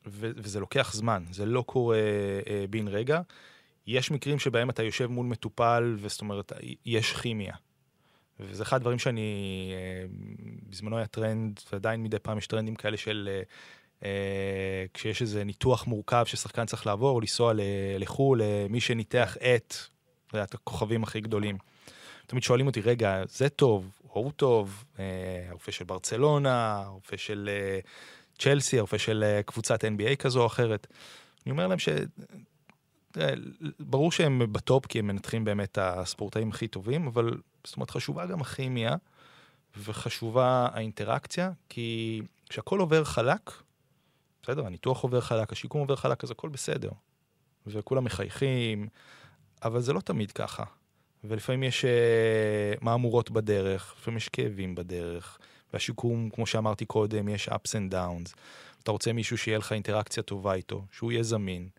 [0.09, 1.97] אה, ו- וזה לוקח זמן, זה לא קורה
[2.47, 3.21] אה, בן רגע.
[3.87, 6.53] יש מקרים שבהם אתה יושב מול מטופל, וזאת אומרת,
[6.85, 7.53] יש כימיה.
[8.39, 10.05] וזה אחד הדברים שאני, אה,
[10.69, 13.41] בזמנו היה טרנד, ועדיין מדי פעם יש טרנדים כאלה של אה,
[14.03, 17.53] אה, כשיש איזה ניתוח מורכב ששחקן צריך לעבור, לנסוע
[17.99, 19.75] לחו"ל, למי שניתח את,
[20.33, 21.57] יודע, את הכוכבים הכי גדולים.
[22.27, 24.83] תמיד שואלים אותי, רגע, זה טוב, הוא טוב,
[25.49, 27.49] הרופא של ברצלונה, הרופא של
[28.39, 30.87] צ'לסי, הרופא של קבוצת NBA כזו או אחרת.
[31.45, 31.89] אני אומר להם ש...
[33.79, 38.41] ברור שהם בטופ כי הם מנתחים באמת הספורטאים הכי טובים, אבל זאת אומרת חשובה גם
[38.41, 38.95] הכימיה
[39.77, 43.51] וחשובה האינטראקציה, כי כשהכול עובר חלק,
[44.43, 46.91] בסדר, הניתוח עובר חלק, השיקום עובר חלק, אז הכל בסדר.
[47.67, 48.87] וכולם מחייכים,
[49.63, 50.63] אבל זה לא תמיד ככה.
[51.23, 55.37] ולפעמים יש uh, מהמורות בדרך, לפעמים יש כאבים בדרך,
[55.73, 58.33] והשיקום, כמו שאמרתי קודם, יש ups and downs.
[58.83, 61.69] אתה רוצה מישהו שיהיה לך אינטראקציה טובה איתו, שהוא יהיה זמין.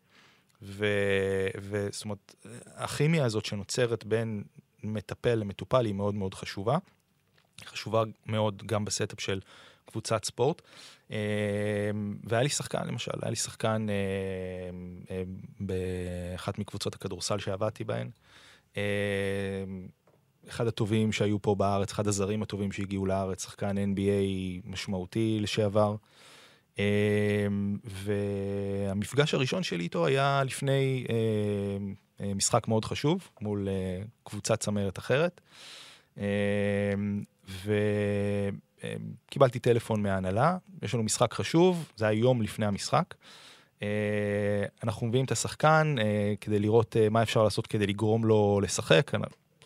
[0.62, 2.34] וזאת אומרת,
[2.66, 4.42] הכימיה הזאת שנוצרת בין
[4.82, 6.78] מטפל למטופל היא מאוד מאוד חשובה.
[7.64, 9.40] חשובה מאוד גם ב setup של
[9.86, 10.62] קבוצת ספורט.
[11.12, 11.90] אה,
[12.24, 13.94] והיה לי שחקן, למשל, היה לי שחקן אה,
[15.10, 15.22] אה,
[15.60, 18.10] באחת מקבוצות הכדורסל שעבדתי בהן.
[20.48, 25.96] אחד הטובים שהיו פה בארץ, אחד הזרים הטובים שהגיעו לארץ, שחקן NBA משמעותי לשעבר.
[27.84, 31.06] והמפגש הראשון שלי איתו היה לפני
[32.36, 33.68] משחק מאוד חשוב מול
[34.24, 35.40] קבוצת צמרת אחרת.
[37.48, 37.74] ו...
[38.84, 43.14] אמ, קיבלתי טלפון מההנהלה, יש לנו משחק חשוב, זה היה יום לפני המשחק.
[43.82, 43.88] אה,
[44.84, 49.14] אנחנו מביאים את השחקן אה, כדי לראות אה, מה אפשר לעשות כדי לגרום לו לשחק,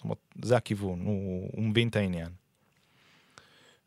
[0.05, 2.29] אומרת, זה הכיוון, הוא, הוא מבין את העניין.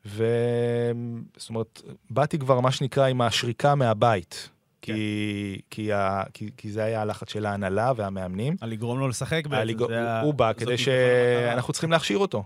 [0.06, 4.50] וזאת אומרת, באתי כבר מה שנקרא עם השריקה מהבית.
[4.82, 4.94] כן.
[4.94, 8.56] כי, כי, ה, כי, כי זה היה הלחץ של ההנהלה והמאמנים.
[8.62, 9.68] על לגרום לו לשחק בעצם.
[9.68, 9.86] לגר...
[9.86, 12.44] הוא, הוא בא כדי שאנחנו צריכים להכשיר אותו.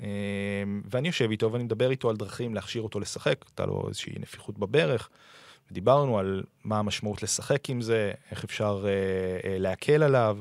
[0.00, 0.06] אמ,
[0.90, 4.58] ואני יושב איתו ואני מדבר איתו על דרכים להכשיר אותו לשחק, הייתה לו איזושהי נפיחות
[4.58, 5.08] בברך.
[5.72, 10.38] דיברנו על מה המשמעות לשחק עם זה, איך אפשר אה, אה, להקל עליו,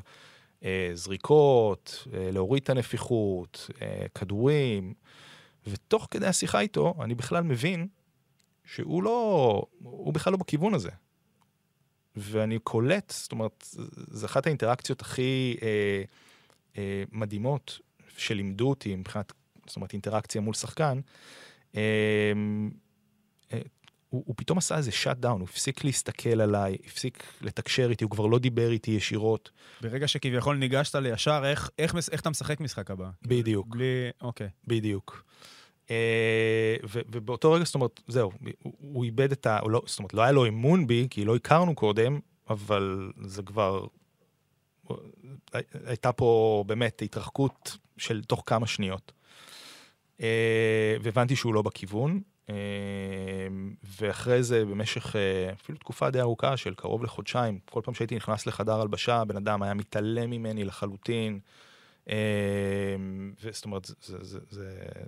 [0.94, 4.94] זריקות, אה, להוריד את הנפיחות, אה, כדורים,
[5.68, 7.88] ותוך כדי השיחה איתו, אני בכלל מבין
[8.66, 10.90] שהוא לא, הוא בכלל לא בכיוון הזה.
[12.16, 13.68] ואני קולט, זאת אומרת,
[14.12, 16.04] זו אחת האינטראקציות הכי אה,
[16.78, 17.80] אה, מדהימות
[18.18, 19.34] שלימדו אותי מבחינת
[19.70, 21.00] זאת אומרת אינטראקציה מול שחקן,
[21.74, 21.80] אמ,
[23.54, 23.60] אה,
[24.10, 28.12] הוא, הוא פתאום עשה איזה שאט דאון, הוא הפסיק להסתכל עליי, הפסיק לתקשר איתי, הוא
[28.12, 29.52] כבר לא דיבר איתי ישירות.
[29.82, 33.10] ברגע שכביכול ניגשת לישר, איך, איך, איך אתה משחק משחק הבא?
[33.22, 33.68] בדיוק.
[33.68, 34.10] בלי...
[34.22, 34.50] אוקיי.
[34.68, 35.24] בדיוק.
[35.92, 38.32] אה, ו, ובאותו רגע, זאת אומרת, זהו,
[38.64, 39.60] הוא, הוא איבד את ה...
[39.68, 42.20] לא, זאת אומרת, לא היה לו אמון בי, כי לא הכרנו קודם,
[42.50, 43.86] אבל זה כבר...
[45.86, 49.12] הייתה פה באמת התרחקות של תוך כמה שניות.
[50.22, 52.22] אה, והבנתי שהוא לא בכיוון.
[52.50, 52.56] אה,
[54.02, 58.46] ואחרי זה, במשך אה, אפילו תקופה די ארוכה של קרוב לחודשיים, כל פעם שהייתי נכנס
[58.46, 61.40] לחדר הלבשה, הבן אדם היה מתעלם ממני לחלוטין.
[63.52, 63.92] זאת אומרת,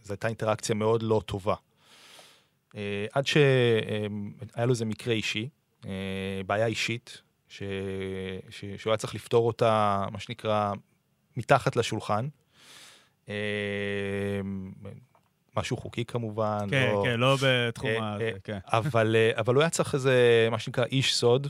[0.03, 1.55] זו הייתה אינטראקציה מאוד לא טובה.
[3.11, 5.49] עד שהיה לו איזה מקרה אישי,
[6.45, 7.63] בעיה אישית, ש...
[8.49, 8.65] ש...
[8.77, 10.73] שהוא היה צריך לפתור אותה, מה שנקרא,
[11.37, 12.27] מתחת לשולחן.
[15.57, 16.67] אה, משהו חוקי כמובן.
[16.69, 18.21] כן, לא, כן, לא בתחום אה, ה...
[18.21, 18.57] אה, כן.
[18.65, 21.47] אבל, אבל הוא היה צריך איזה, מה שנקרא, איש סוד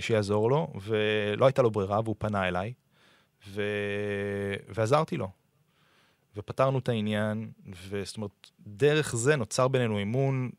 [0.00, 2.72] שיעזור לו, ולא הייתה לו ברירה, והוא פנה אליי,
[3.48, 3.62] ו...
[4.68, 5.28] ועזרתי לו.
[6.36, 7.50] ופתרנו את העניין,
[7.88, 10.50] וזאת אומרת, דרך זה נוצר בינינו אמון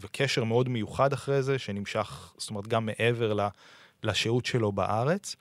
[0.00, 3.48] וקשר מאוד מיוחד אחרי זה, שנמשך, זאת אומרת, גם מעבר
[4.02, 5.36] לשהות שלו בארץ.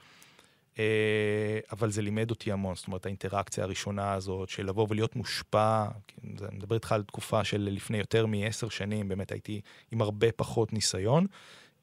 [0.79, 5.85] אה, אבל זה לימד אותי המון, זאת אומרת, האינטראקציה הראשונה הזאת של לבוא ולהיות מושפע,
[6.07, 9.61] כן, אני מדבר איתך על תקופה של לפני יותר מעשר שנים, באמת הייתי
[9.91, 11.25] עם הרבה פחות ניסיון,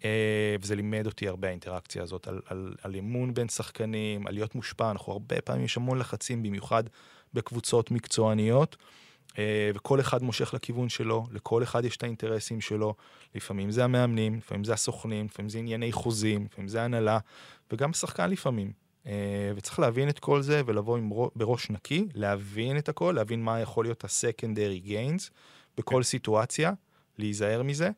[0.05, 4.55] אה, וזה לימד אותי הרבה האינטראקציה הזאת, על, על, על אמון בין שחקנים, על להיות
[4.55, 6.85] מושפע, אנחנו הרבה פעמים, יש המון לחצים, במיוחד
[7.35, 8.77] בקבוצות מקצועניות.
[9.39, 12.95] אה, וכל אחד מושך לכיוון שלו, לכל אחד יש את האינטרסים שלו.
[13.35, 17.19] לפעמים זה המאמנים, לפעמים זה הסוכנים, לפעמים זה ענייני חוזים, לפעמים זה הנהלה,
[17.73, 18.86] וגם שחקן לפעמים.
[19.07, 23.61] אה, וצריך להבין את כל זה ולבוא עם בראש נקי, להבין את הכל, להבין מה
[23.61, 25.31] יכול להיות ה-secondary gains
[25.77, 26.73] בכל סיטואציה,
[27.19, 27.91] להיזהר מזה.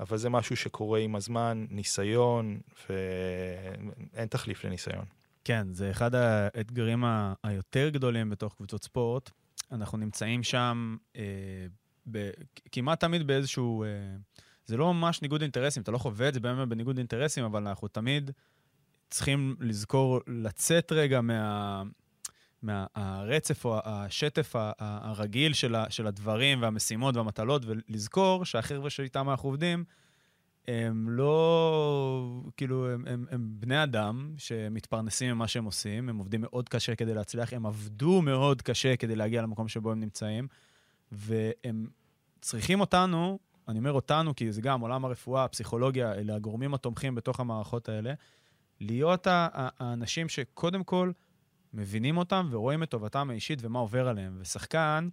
[0.00, 5.04] אבל זה משהו שקורה עם הזמן, ניסיון, ואין תחליף לניסיון.
[5.44, 7.04] כן, זה אחד האתגרים
[7.42, 9.30] היותר גדולים בתוך קבוצות ספורט.
[9.72, 11.22] אנחנו נמצאים שם אה,
[12.10, 12.30] ב,
[12.72, 13.84] כמעט תמיד באיזשהו...
[13.84, 13.88] אה,
[14.66, 17.88] זה לא ממש ניגוד אינטרסים, אתה לא חווה את זה באמת בניגוד אינטרסים, אבל אנחנו
[17.88, 18.30] תמיד
[19.10, 21.82] צריכים לזכור לצאת רגע מה...
[22.64, 29.84] מהרצף או השטף הרגיל של, הדברים והמשימות והמטלות, ולזכור שהחבר'ה שאיתם אנחנו עובדים,
[30.68, 36.68] הם לא, כאילו, הם, הם, הם בני אדם שמתפרנסים ממה שהם עושים, הם עובדים מאוד
[36.68, 40.48] קשה כדי להצליח, הם עבדו מאוד קשה כדי להגיע למקום שבו הם נמצאים,
[41.12, 41.86] והם
[42.40, 43.38] צריכים אותנו,
[43.68, 48.14] אני אומר אותנו, כי זה גם עולם הרפואה, הפסיכולוגיה, אלה הגורמים התומכים בתוך המערכות האלה,
[48.80, 51.12] להיות האנשים שקודם כל
[51.74, 54.36] מבינים אותם ורואים את טובתם האישית ומה עובר עליהם.
[54.40, 55.08] ושחקן,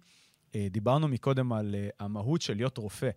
[0.54, 3.10] אה, דיברנו מקודם על אה, המהות של להיות רופא.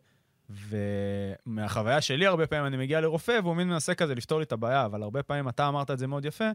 [0.49, 4.85] ומהחוויה שלי, הרבה פעמים אני מגיע לרופא והוא מין מנסה כזה לפתור לי את הבעיה,
[4.85, 6.49] אבל הרבה פעמים אתה אמרת את זה מאוד יפה,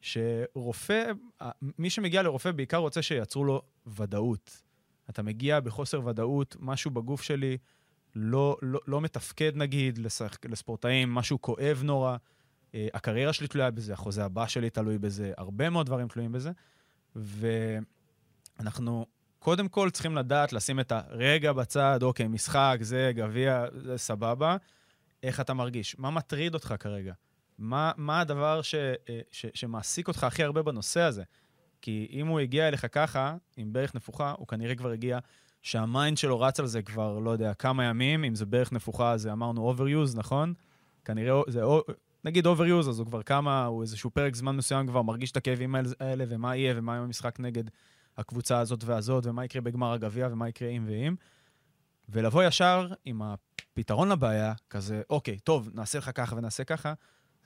[0.00, 1.04] שרופא,
[1.78, 4.62] מי שמגיע לרופא בעיקר רוצה שייצרו לו ודאות.
[5.10, 7.58] אתה מגיע בחוסר ודאות, משהו בגוף שלי
[8.14, 12.16] לא, לא, לא מתפקד נגיד לשחק, לספורטאים, משהו כואב נורא.
[12.74, 16.50] אה, הקריירה שלי תלויה בזה, החוזה הבא שלי תלוי בזה, הרבה מאוד דברים תלויים בזה.
[17.16, 19.06] ואנחנו
[19.38, 24.56] קודם כל צריכים לדעת לשים את הרגע בצד, אוקיי, משחק, זה גביע, זה סבבה.
[25.22, 25.98] איך אתה מרגיש?
[25.98, 27.12] מה מטריד אותך כרגע?
[27.58, 31.22] מה, מה הדבר ש, אה, ש, שמעסיק אותך הכי הרבה בנושא הזה?
[31.82, 35.18] כי אם הוא הגיע אליך ככה, עם ברך נפוחה, הוא כנראה כבר הגיע
[35.62, 38.24] שהמיינד שלו רץ על זה כבר, לא יודע, כמה ימים.
[38.24, 40.54] אם זה ברך נפוחה, זה אמרנו overuse, נכון?
[41.04, 41.62] כנראה זה,
[42.24, 45.74] נגיד overuse, אז הוא כבר כמה, הוא איזשהו פרק זמן מסוים כבר מרגיש את הכאבים
[46.00, 47.64] האלה, ומה יהיה, ומה יהיה במשחק נגד
[48.16, 51.14] הקבוצה הזאת והזאת, ומה יקרה בגמר הגביע, ומה יקרה אם ואם.
[52.08, 56.92] ולבוא ישר עם הפתרון לבעיה, כזה, אוקיי, טוב, נעשה לך ככה ונעשה ככה,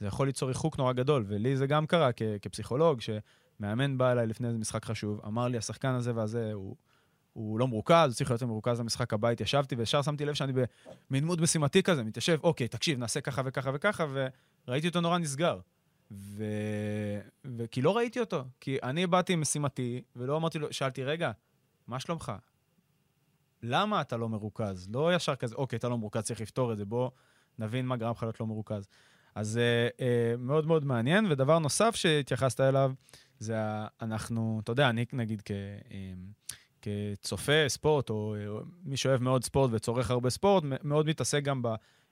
[0.01, 1.25] זה יכול ליצור ריחוק נורא גדול.
[1.29, 5.59] ולי זה גם קרה כ- כפסיכולוג, שמאמן בא אליי לפני איזה משחק חשוב, אמר לי,
[5.59, 6.77] השחקן הזה והזה, הוא,
[7.33, 11.41] הוא לא מרוכז, צריך להיות מרוכז למשחק הבא, התיישבתי, וישר שמתי לב שאני במין דמות
[11.41, 14.07] משימתי כזה, מתיישב, אוקיי, תקשיב, נעשה ככה וככה וככה,
[14.67, 15.59] וראיתי אותו נורא נסגר.
[16.11, 16.45] ו...
[17.45, 18.45] וכי לא ראיתי אותו.
[18.61, 21.31] כי אני באתי עם משימתי, ולא אמרתי לו, שאלתי, רגע,
[21.87, 22.33] מה שלומך?
[23.63, 24.89] למה אתה לא מרוכז?
[24.95, 27.11] לא ישר כזה, אוקיי, אתה לא מרוכז, צריך לפתור את זה, בוא
[27.59, 28.89] נבין מה גרם לך להיות לא מרוכז.
[29.35, 32.93] אז אה, אה, מאוד מאוד מעניין, ודבר נוסף שהתייחסת אליו,
[33.39, 33.57] זה.
[34.03, 35.51] אנחנו, אתה יודע, אני נגיד כ...
[35.51, 36.13] אה,
[37.21, 41.69] כצופה ספורט, או, או מי שאוהב מאוד ספורט וצורך הרבה ספורט, מאוד מתעסק גם ב...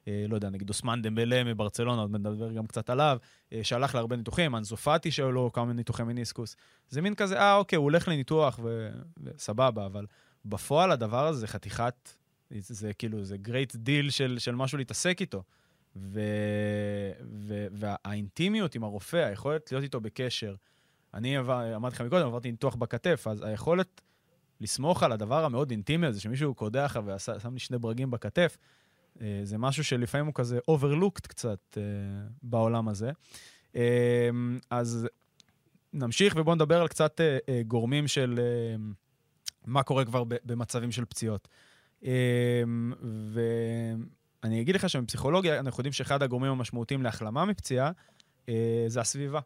[0.09, 3.19] אה, לא יודע, נגיד אוסמן דמבלה מברצלונה, עוד נדבר גם קצת עליו,
[3.53, 6.57] אה, שהלך להרבה ניתוחים, אנסו פאטי שהיו לו כמה ניתוחי מיניסקוס.
[6.89, 8.61] זה מין כזה, אה, אוקיי, הוא הולך לניתוח.
[9.23, 10.07] וסבבה, אבל
[10.45, 12.15] בפועל הדבר הזה זה חתיכת,
[12.51, 15.43] זה, כאילו, זה great deal של, של משהו להתעסק איתו.
[15.97, 16.21] ו...
[17.23, 17.67] ו...
[17.73, 20.55] והאינטימיות עם הרופא, היכולת להיות איתו בקשר.
[21.15, 21.39] אני
[21.77, 24.01] אמרתי לך מקודם, עברתי ניתוח בכתף, אז היכולת
[24.61, 28.57] לסמוך על הדבר המאוד אינטימי הזה, שמישהו קודח ושם לי שני ברגים בכתף,
[29.21, 31.79] אה, זה משהו שלפעמים הוא כזה overlooked קצת uh,
[32.43, 33.11] בעולם הזה.
[33.73, 33.77] Uh,
[34.71, 35.09] אז
[35.93, 37.21] נמשיך ובואו נדבר על קצת
[37.67, 38.41] גורמים של
[39.67, 41.49] מה קורה כבר במצבים של פציעות.
[43.33, 47.91] ואני אגיד לך שבפסיכולוגיה אנחנו יודעים שאחד הגורמים המשמעותיים להחלמה מפציעה
[48.87, 49.41] זה הסביבה.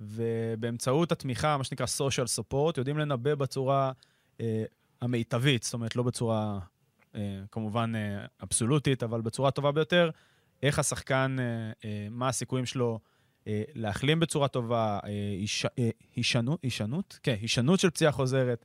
[0.00, 3.92] ובאמצעות התמיכה, מה שנקרא social support, יודעים לנבא בצורה
[4.38, 4.42] uh,
[5.00, 6.58] המיטבית, זאת אומרת, לא בצורה
[7.16, 10.10] אה, כמובן אה, אבסולוטית, אבל בצורה טובה ביותר,
[10.62, 11.36] איך השחקן,
[11.84, 12.98] אה, מה הסיכויים שלו
[13.74, 14.98] להחלים בצורה טובה,
[16.16, 17.18] הישנות, הישנות?
[17.22, 18.64] כן, הישנות של פציעה חוזרת.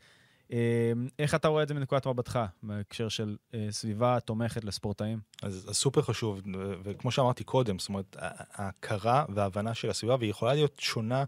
[1.19, 3.37] איך אתה רואה את זה מנקודת מבטך בהקשר של
[3.69, 5.19] סביבה תומכת לספורטאים?
[5.41, 6.41] אז, אז סופר חשוב,
[6.83, 8.15] וכמו שאמרתי קודם, זאת אומרת,
[8.53, 11.23] ההכרה וההבנה של הסביבה, והיא יכולה להיות שונה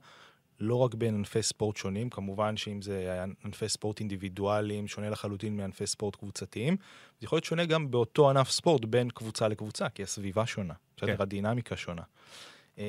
[0.59, 5.87] לא רק בין ענפי ספורט שונים, כמובן שאם זה ענפי ספורט אינדיבידואליים, שונה לחלוטין מענפי
[5.87, 6.77] ספורט קבוצתיים,
[7.19, 11.15] זה יכול להיות שונה גם באותו ענף ספורט בין קבוצה לקבוצה, כי הסביבה שונה, בסדר,
[11.15, 11.21] כן.
[11.21, 12.01] הדינמיקה שונה.
[12.77, 12.83] אמ,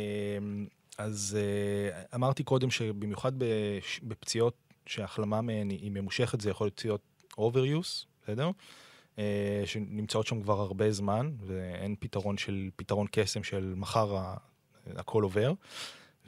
[0.98, 3.32] אז אה, אמרתי קודם שבמיוחד
[4.02, 7.00] בפציעות שהחלמה מהן היא ממושכת, זה יכול להיות פציעות
[7.32, 8.50] overuse, בסדר?
[9.18, 14.34] אה, שנמצאות שם כבר הרבה זמן, ואין פתרון של, פתרון קסם של מחר
[14.96, 15.52] הכל עובר.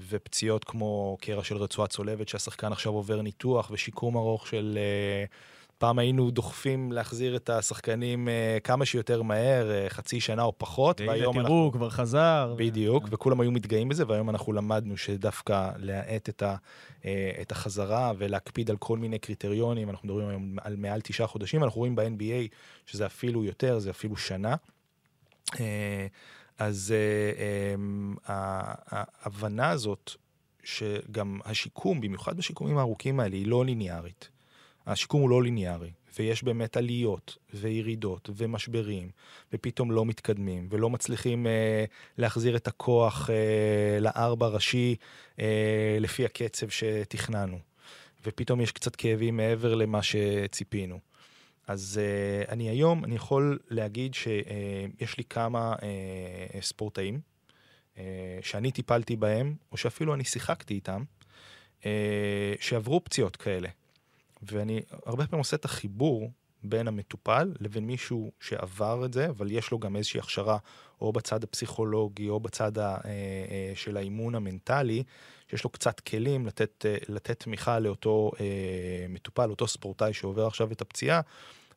[0.08, 5.24] ופציעות כמו קרע של רצועה צולבת, שהשחקן עכשיו עובר ניתוח ושיקום ארוך של, אה,
[5.78, 11.00] פעם היינו דוחפים להחזיר את השחקנים uh, כמה שיותר מהר, uh, חצי שנה או פחות,
[11.00, 11.56] והיום תראו, אנחנו...
[11.56, 12.54] תראו, כבר חזר.
[12.56, 13.06] בדיוק, ו...
[13.10, 16.56] וכולם היו מתגאים בזה, והיום אנחנו למדנו שדווקא להאט את, ה,
[17.00, 17.04] uh,
[17.40, 21.78] את החזרה ולהקפיד על כל מיני קריטריונים, אנחנו מדברים היום על מעל תשעה חודשים, אנחנו
[21.78, 22.54] רואים ב-NBA
[22.86, 24.54] שזה אפילו יותר, זה אפילו שנה.
[25.46, 25.58] Uh,
[26.58, 27.38] אז uh,
[27.76, 30.10] um, ההבנה הזאת,
[30.64, 34.28] שגם השיקום, במיוחד בשיקומים הארוכים האלה, היא לא ליניארית.
[34.86, 39.10] השיקום הוא לא ליניארי, ויש באמת עליות וירידות ומשברים,
[39.52, 41.84] ופתאום לא מתקדמים, ולא מצליחים אה,
[42.18, 44.96] להחזיר את הכוח אה, לארבע ראשי
[45.40, 47.58] אה, לפי הקצב שתכננו.
[48.26, 50.98] ופתאום יש קצת כאבים מעבר למה שציפינו.
[51.66, 57.20] אז uh, אני היום, אני יכול להגיד שיש uh, לי כמה uh, ספורטאים
[57.94, 57.98] uh,
[58.42, 61.02] שאני טיפלתי בהם, או שאפילו אני שיחקתי איתם,
[61.80, 61.84] uh,
[62.60, 63.68] שעברו פציעות כאלה.
[64.42, 66.30] ואני הרבה פעמים עושה את החיבור
[66.62, 70.58] בין המטופל לבין מישהו שעבר את זה, אבל יש לו גם איזושהי הכשרה,
[71.00, 75.02] או בצד הפסיכולוגי, או בצד ה, אה, אה, של האימון המנטלי,
[75.50, 78.30] שיש לו קצת כלים לתת, אה, לתת תמיכה לאותו
[79.08, 81.20] מטופל, אותו ספורטאי שעובר עכשיו את הפציעה,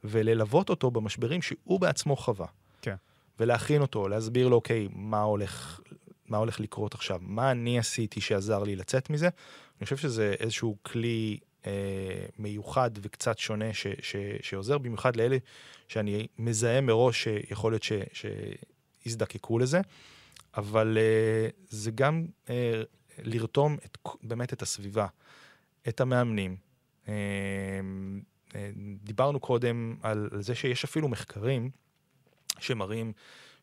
[0.03, 2.47] וללוות אותו במשברים שהוא בעצמו חווה.
[2.81, 2.95] כן.
[3.39, 5.79] ולהכין אותו, להסביר לו, אוקיי, מה הולך,
[6.27, 9.29] מה הולך לקרות עכשיו, מה אני עשיתי שעזר לי לצאת מזה.
[9.79, 11.71] אני חושב שזה איזשהו כלי אה,
[12.39, 15.37] מיוחד וקצת שונה ש, ש, שעוזר, במיוחד לאלה
[15.87, 17.91] שאני מזהה מראש שיכול להיות ש,
[19.03, 19.81] שיזדקקו לזה,
[20.57, 22.81] אבל אה, זה גם אה,
[23.23, 25.07] לרתום את, באמת את הסביבה,
[25.87, 26.55] את המאמנים.
[27.07, 27.13] אה,
[28.55, 28.71] אה,
[29.03, 31.69] דיברנו קודם על, זה שיש אפילו מחקרים
[32.59, 33.13] שמראים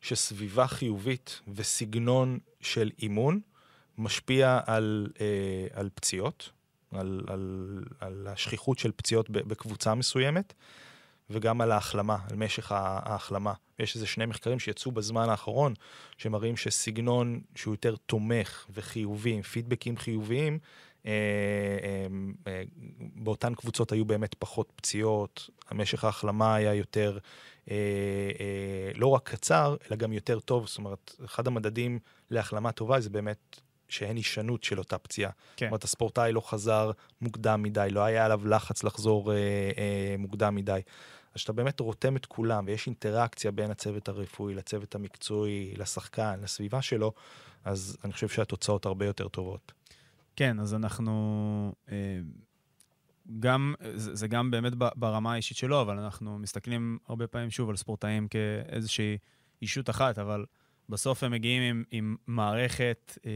[0.00, 3.40] שסביבה חיובית וסגנון של אימון
[3.98, 6.50] משפיע על, אה, על פציעות.
[6.92, 10.54] על, על, על השכיחות של פציעות בקבוצה מסוימת,
[11.30, 13.52] וגם על ההחלמה, על משך ההחלמה.
[13.78, 15.74] יש איזה שני מחקרים שיצאו בזמן האחרון,
[16.18, 20.58] שמראים שסגנון שהוא יותר תומך וחיובי, עם פידבקים חיוביים,
[21.06, 21.12] אה,
[21.82, 22.06] אה,
[22.52, 22.62] אה,
[23.14, 27.18] באותן קבוצות היו באמת פחות פציעות, המשך ההחלמה היה יותר,
[28.94, 30.66] לא רק קצר, אלא גם יותר טוב.
[30.66, 31.98] זאת אומרת, אחד המדדים
[32.30, 35.30] להחלמה טובה זה באמת שאין הישנות של אותה פציעה.
[35.56, 35.66] כן.
[35.66, 40.54] זאת אומרת, הספורטאי לא חזר מוקדם מדי, לא היה עליו לחץ לחזור אה, אה, מוקדם
[40.54, 40.80] מדי.
[41.36, 46.82] אז כשאתה באמת רותם את כולם, ויש אינטראקציה בין הצוות הרפואי לצוות המקצועי, לשחקן, לסביבה
[46.82, 47.12] שלו,
[47.64, 49.72] אז אני חושב שהתוצאות הרבה יותר טובות.
[50.36, 51.74] כן, אז אנחנו...
[51.92, 52.18] אה,
[53.40, 57.76] גם, זה, זה גם באמת ברמה האישית שלו, אבל אנחנו מסתכלים הרבה פעמים שוב על
[57.76, 59.18] ספורטאים כאיזושהי
[59.62, 60.44] אישות אחת, אבל
[60.88, 63.30] בסוף הם מגיעים עם, עם מערכת אה,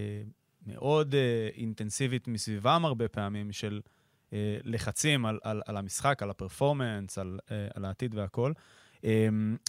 [0.66, 3.80] מאוד uh, אינטנסיבית מסביבם הרבה פעמים, של
[4.64, 8.52] לחצים על, על, על המשחק, על הפרפורמנס, על, uh, על העתיד והכל.
[8.96, 9.02] Um,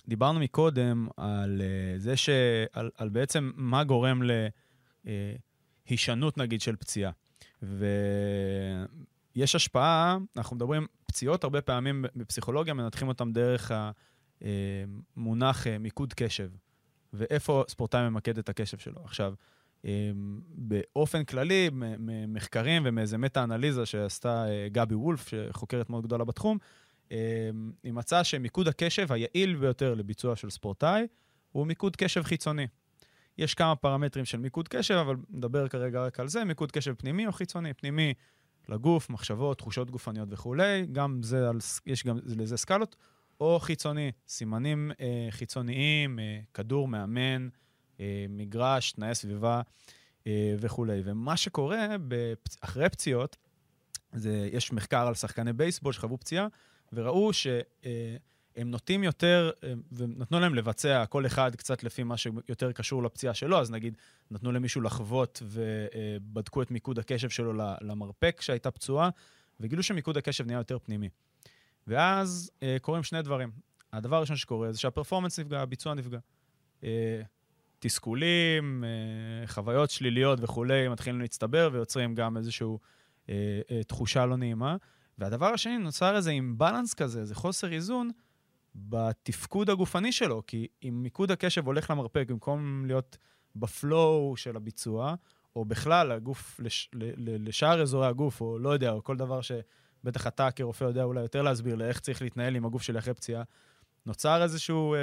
[0.07, 1.61] דיברנו מקודם על
[1.97, 2.29] זה ש...
[2.73, 4.21] על, על בעצם מה גורם
[5.87, 7.11] להישנות, נגיד, של פציעה.
[7.61, 13.71] ויש השפעה, אנחנו מדברים, פציעות הרבה פעמים בפסיכולוגיה מנתחים אותם דרך
[14.41, 16.49] המונח מיקוד קשב,
[17.13, 19.01] ואיפה ספורטאי ממקד את הקשב שלו.
[19.03, 19.33] עכשיו,
[20.47, 26.57] באופן כללי, ממחקרים ומאיזה מטה-אנליזה שעשתה אה, גבי וולף, שחוקרת מאוד גדולה בתחום,
[27.11, 31.07] אמ, היא מצאה שמיקוד הקשב היעיל ביותר לביצוע של ספורטאי
[31.51, 32.67] הוא מיקוד קשב חיצוני.
[33.37, 37.27] יש כמה פרמטרים של מיקוד קשב, אבל נדבר כרגע רק על זה, מיקוד קשב פנימי
[37.27, 37.73] או חיצוני.
[37.73, 38.13] פנימי
[38.69, 42.95] לגוף, מחשבות, תחושות גופניות וכולי, גם זה, על, יש גם לזה סקלות,
[43.39, 47.49] או חיצוני, סימנים אה, חיצוניים, אה, כדור, מאמן,
[48.29, 49.61] מגרש, תנאי סביבה
[50.27, 51.01] אה, וכולי.
[51.05, 51.87] ומה שקורה
[52.61, 53.37] אחרי פציעות,
[54.13, 56.47] זה, יש מחקר על שחקני בייסבול שחוו פציעה,
[56.93, 57.61] וראו שהם
[58.57, 59.51] אה, נוטים יותר,
[59.91, 63.97] ונתנו להם לבצע כל אחד קצת לפי מה שיותר קשור לפציעה שלו, אז נגיד
[64.31, 69.09] נתנו למישהו לחוות ובדקו את מיקוד הקשב שלו למרפק כשהייתה פצועה,
[69.59, 71.09] וגילו שמיקוד הקשב נהיה יותר פנימי.
[71.87, 73.51] ואז קורים שני דברים.
[73.93, 76.19] הדבר הראשון שקורה זה שהפרפורמנס נפגע, הביצוע נפגע.
[77.81, 82.67] תסכולים, אה, חוויות שליליות וכולי, מתחילים להצטבר ויוצרים גם איזושהי
[83.29, 84.75] אה, אה, תחושה לא נעימה.
[85.17, 88.09] והדבר השני, נוצר איזה אימבלנס כזה, איזה חוסר איזון
[88.75, 93.17] בתפקוד הגופני שלו, כי אם מיקוד הקשב הולך למרפק במקום להיות
[93.55, 95.15] בפלואו של הביצוע,
[95.55, 100.51] או בכלל הגוף, לש, לשאר אזורי הגוף, או לא יודע, או כל דבר שבטח אתה
[100.51, 103.43] כרופא יודע אולי יותר להסביר לאיך צריך להתנהל עם הגוף שלי אחרי פציעה,
[104.05, 104.95] נוצר איזשהו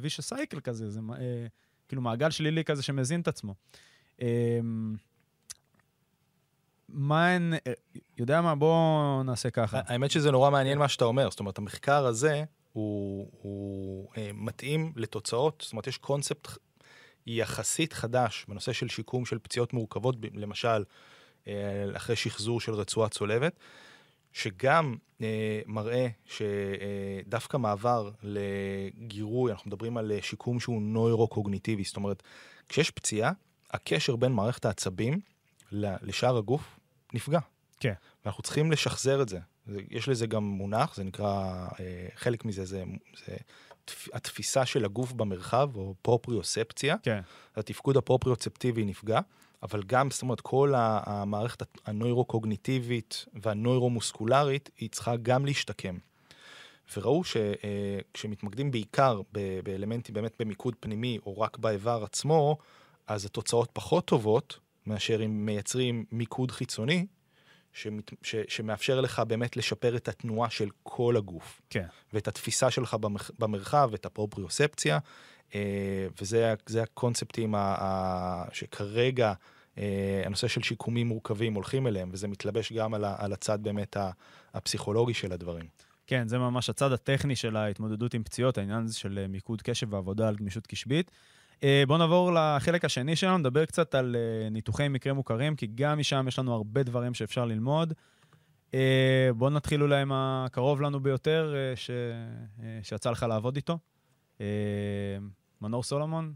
[0.00, 1.12] וישה uh, סייקל כזה, זה, uh,
[1.90, 3.54] כאילו מעגל שלילי כזה שמזין את עצמו.
[4.20, 4.96] אמ,
[6.88, 7.54] מה הן...
[8.18, 9.80] יודע מה, בואו נעשה ככה.
[9.84, 14.92] האמת שזה נורא מעניין מה שאתה אומר, זאת אומרת, המחקר הזה הוא, הוא אה, מתאים
[14.96, 16.48] לתוצאות, זאת אומרת, יש קונספט
[17.26, 20.84] יחסית חדש בנושא של שיקום של פציעות מורכבות, למשל,
[21.48, 21.52] אה,
[21.96, 23.58] אחרי שחזור של רצועה צולבת,
[24.32, 32.22] שגם אה, מראה שדווקא מעבר לגירוי, אנחנו מדברים על אה, שיקום שהוא נוירו-קוגניטיבי, זאת אומרת,
[32.68, 33.32] כשיש פציעה,
[33.70, 35.20] הקשר בין מערכת העצבים
[35.72, 36.78] לשאר הגוף
[37.12, 37.40] נפגע.
[37.80, 37.92] כן.
[38.24, 39.38] ואנחנו צריכים לשחזר את זה.
[39.90, 42.82] יש לזה גם מונח, זה נקרא, אה, חלק מזה זה,
[43.26, 43.36] זה
[44.12, 46.96] התפיסה של הגוף במרחב, או פרופריוספציה.
[47.02, 47.20] כן.
[47.56, 49.20] התפקוד הפרופריוצפטיבי נפגע,
[49.62, 55.98] אבל גם, זאת אומרת, כל המערכת הנוירו-קוגניטיבית והנוירו-מוסקולרית, היא צריכה גם להשתקם.
[56.96, 59.20] וראו שכשמתמקדים אה, בעיקר
[59.62, 62.58] באלמנטים באמת במיקוד פנימי, או רק באיבר עצמו,
[63.06, 67.06] אז התוצאות פחות טובות מאשר אם מייצרים מיקוד חיצוני,
[67.72, 71.60] שמת, ש, שמאפשר לך באמת לשפר את התנועה של כל הגוף.
[71.70, 71.86] כן.
[72.12, 72.96] ואת התפיסה שלך
[73.38, 74.98] במרחב, את הפרופריוספציה,
[76.20, 77.54] וזה הקונספטים
[78.52, 79.32] שכרגע
[79.78, 83.96] אה, הנושא של שיקומים מורכבים הולכים אליהם, וזה מתלבש גם על, הצד באמת
[84.54, 85.66] הפסיכולוגי של הדברים.
[86.06, 90.28] כן, זה ממש הצד הטכני של ההתמודדות עם פציעות, העניין הזה של מיקוד קשב ועבודה
[90.28, 91.10] על גמישות קשבית.
[91.64, 95.98] אה, בואו נעבור לחלק השני שלנו, נדבר קצת על אה, ניתוחי מקרים מוכרים, כי גם
[95.98, 97.94] משם יש לנו הרבה דברים שאפשר ללמוד.
[98.74, 101.90] אה, בואו נתחיל אולי עם הקרוב לנו ביותר, ש...
[102.82, 103.78] שיצא לך לעבוד איתו.
[105.62, 106.32] מנור סולומון,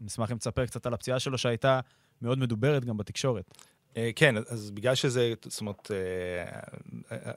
[0.00, 1.80] נשמח אם תספר קצת על הפציעה שלו, שהייתה
[2.22, 3.50] מאוד מדוברת גם בתקשורת.
[3.96, 6.60] אה, כן, אז בגלל שזה, זאת אומרת, אה,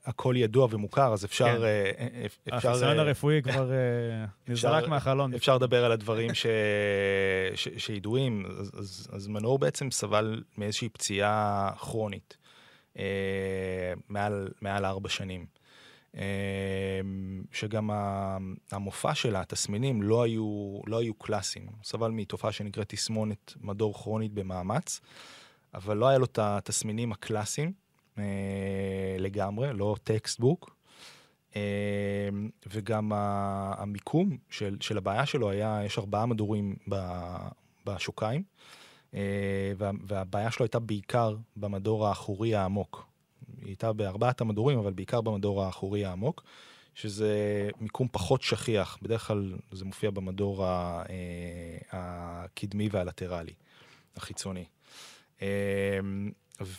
[0.05, 1.45] הכל ידוע ומוכר, אז אפשר...
[1.45, 1.63] כן.
[2.51, 3.71] אה, החיסיון הרפואי כבר
[4.47, 5.33] נזרק מהחלון.
[5.33, 6.31] אפשר לדבר על הדברים
[7.77, 8.45] שידועים.
[9.11, 12.37] אז מנור בעצם סבל מאיזושהי פציעה כרונית,
[14.61, 15.45] מעל ארבע שנים.
[17.51, 17.89] שגם
[18.71, 21.67] המופע שלה, התסמינים, לא היו, לא היו קלאסיים.
[21.83, 25.01] סבל מתופעה שנקראת תסמונת מדור כרונית במאמץ.
[25.73, 27.71] אבל לא היה לו את התסמינים הקלאסיים
[28.17, 28.23] אה,
[29.19, 30.75] לגמרי, לא textbook.
[31.55, 31.61] אה,
[32.67, 36.75] וגם המיקום של, של הבעיה שלו היה, יש ארבעה מדורים
[37.85, 38.43] בשוקיים,
[39.13, 43.07] אה, וה, והבעיה שלו הייתה בעיקר במדור האחורי העמוק.
[43.61, 46.43] היא הייתה בארבעת המדורים, אבל בעיקר במדור האחורי העמוק,
[46.95, 51.03] שזה מיקום פחות שכיח, בדרך כלל זה מופיע במדור אה,
[51.91, 53.53] הקדמי והלטרלי,
[54.15, 54.65] החיצוני.
[55.41, 56.31] אמ,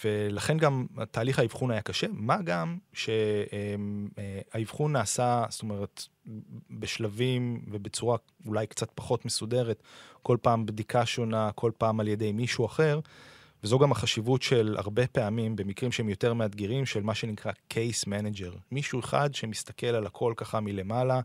[0.04, 6.02] ולכן גם תהליך האבחון היה קשה, מה גם שהאבחון נעשה, זאת אומרת,
[6.70, 8.16] בשלבים ובצורה
[8.46, 9.82] אולי קצת פחות מסודרת,
[10.22, 13.00] כל פעם בדיקה שונה, כל פעם על ידי מישהו אחר,
[13.64, 18.59] וזו גם החשיבות של הרבה פעמים, במקרים שהם יותר מאתגרים, של מה שנקרא case manager,
[18.72, 21.20] מישהו אחד שמסתכל על הכל ככה מלמעלה,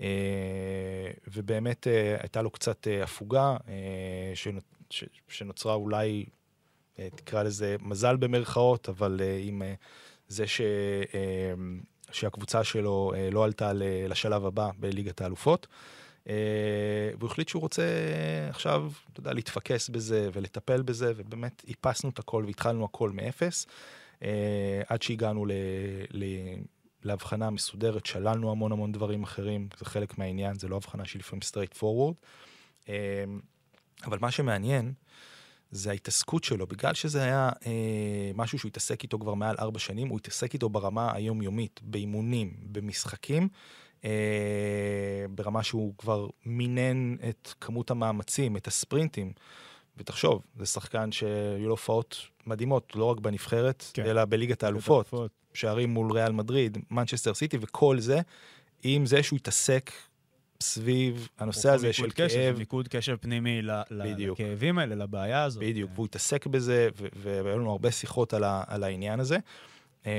[0.00, 3.56] אה, ובאמת אה, הייתה לו קצת אה, הפוגה
[5.28, 6.24] שנוצרה אולי
[7.14, 9.62] תקרא לזה מזל במרכאות, אבל עם
[10.28, 10.60] זה ש...
[12.12, 13.72] שהקבוצה שלו לא עלתה
[14.08, 15.66] לשלב הבא בליגת האלופות.
[17.18, 17.82] והוא החליט שהוא רוצה
[18.48, 23.66] עכשיו, אתה יודע, להתפקס בזה ולטפל בזה, ובאמת איפסנו את הכל והתחלנו הכל מאפס,
[24.86, 25.52] עד שהגענו ל...
[26.10, 26.24] ל...
[27.04, 31.42] להבחנה מסודרת, שללנו המון המון דברים אחרים, זה חלק מהעניין, זה לא הבחנה שהיא לפעמים
[31.42, 32.26] straight forward.
[34.04, 34.92] אבל מה שמעניין,
[35.70, 40.08] זה ההתעסקות שלו, בגלל שזה היה אה, משהו שהוא התעסק איתו כבר מעל ארבע שנים,
[40.08, 43.48] הוא התעסק איתו ברמה היומיומית, באימונים, במשחקים, אה,
[45.30, 49.32] ברמה שהוא כבר מינן את כמות המאמצים, את הספרינטים.
[49.96, 54.04] ותחשוב, זה שחקן שהיו לו הופעות מדהימות, לא רק בנבחרת, כן.
[54.04, 55.14] אלא בליגת האלופות,
[55.54, 58.20] שערים מול ריאל מדריד, מנצ'סטר סיטי, וכל זה,
[58.82, 59.90] עם זה שהוא התעסק
[60.60, 62.58] סביב הנושא הזה של קשב, כאב.
[62.58, 65.62] מיקוד קשב פנימי לכאבים האלה, לבעיה הזאת.
[65.62, 66.88] בדיוק, והוא התעסק בזה,
[67.22, 69.38] והיו לנו הרבה שיחות על, ה, על העניין הזה.
[70.06, 70.10] אמ,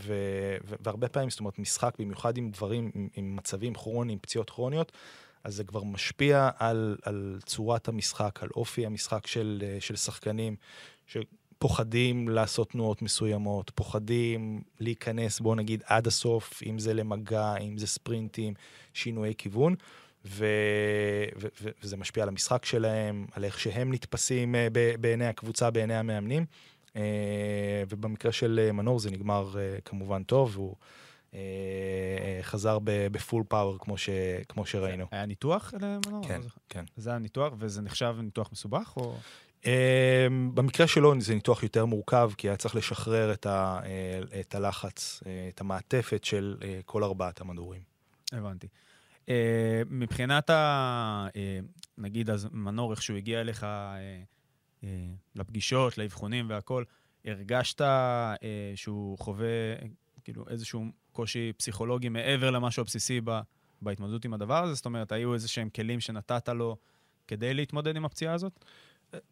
[0.00, 0.14] ו,
[0.80, 4.92] והרבה פעמים, זאת אומרת, משחק, במיוחד עם דברים, עם, עם מצבים כרוניים, פציעות כרוניות,
[5.44, 10.56] אז זה כבר משפיע על, על צורת המשחק, על אופי המשחק של, של שחקנים,
[11.58, 17.86] פוחדים לעשות תנועות מסוימות, פוחדים להיכנס, בואו נגיד, עד הסוף, אם זה למגע, אם זה
[17.86, 18.54] ספרינטים,
[18.94, 19.74] שינויי כיוון,
[20.24, 20.46] ו...
[21.36, 21.46] ו...
[21.62, 21.68] ו...
[21.82, 24.68] וזה משפיע על המשחק שלהם, על איך שהם נתפסים אה,
[25.00, 26.46] בעיני הקבוצה, בעיני המאמנים.
[26.96, 30.74] אה, ובמקרה של אה, מנור זה נגמר כמובן טוב, הוא
[31.34, 34.10] אה, חזר בפול פאוור, כמו, ש,
[34.48, 35.06] כמו שראינו.
[35.10, 36.28] היה ניתוח למנור?
[36.28, 36.84] כן, כן.
[36.96, 39.16] זה היה ניתוח, וזה נחשב ניתוח מסובך, או...?
[40.54, 43.80] במקרה שלו זה ניתוח יותר מורכב, כי היה צריך לשחרר את, ה,
[44.40, 47.80] את הלחץ, את המעטפת של כל ארבעת המדורים.
[48.32, 48.66] הבנתי.
[49.90, 51.26] מבחינת ה...
[51.98, 53.66] נגיד אז מנור, איך שהוא הגיע אליך
[55.34, 56.84] לפגישות, לאבחונים והכול,
[57.24, 57.80] הרגשת
[58.74, 59.46] שהוא חווה
[60.24, 63.40] כאילו איזשהו קושי פסיכולוגי מעבר למשהו הבסיסי ב,
[63.82, 64.74] בהתמודדות עם הדבר הזה?
[64.74, 66.76] זאת אומרת, היו איזה שהם כלים שנתת לו
[67.26, 68.64] כדי להתמודד עם הפציעה הזאת?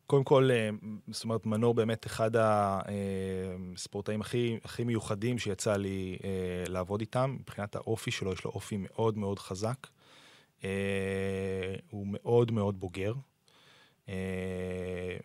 [0.06, 0.70] קודם כל, אה,
[1.08, 7.36] זאת אומרת, מנור באמת אחד הספורטאים הכי, הכי מיוחדים שיצא לי אה, לעבוד איתם.
[7.40, 9.86] מבחינת האופי שלו, יש לו אופי מאוד מאוד חזק.
[10.64, 10.70] אה,
[11.90, 13.14] הוא מאוד מאוד בוגר.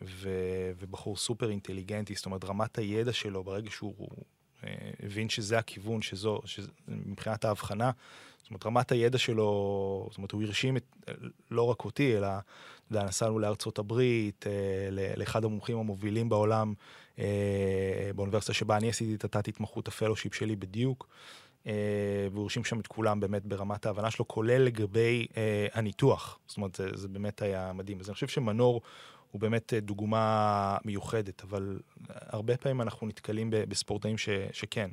[0.02, 0.30] ו,
[0.80, 4.08] ובחור סופר אינטליגנטי, זאת אומרת, רמת הידע שלו, ברגע שהוא
[4.64, 6.42] אה, הבין שזה הכיוון, שזו,
[6.88, 7.92] מבחינת ההבחנה,
[8.38, 10.84] זאת אומרת, רמת הידע שלו, זאת אומרת, הוא הרשים את,
[11.52, 12.44] לא רק אותי, אלא, אתה
[12.92, 16.74] יודע, נסענו לארצות הברית, אה, לאחד המומחים המובילים בעולם,
[17.20, 21.08] אה, באוניברסיטה שבה אני עשיתי את התת-התמחות, ה fellowship שלי בדיוק,
[21.66, 25.28] והוא הרשים שם את כולם באמת ברמת ההבנה שלו, כולל לגבי
[25.74, 26.40] הניתוח.
[26.48, 28.00] זאת אומרת, זה, זה באמת היה מדהים.
[28.00, 28.82] אז אני חושב שמנור
[29.32, 31.80] הוא באמת אה, דוגמה מיוחדת, אבל
[32.10, 34.90] הרבה פעמים אנחנו נתקלים בספורטאים ש, שכן,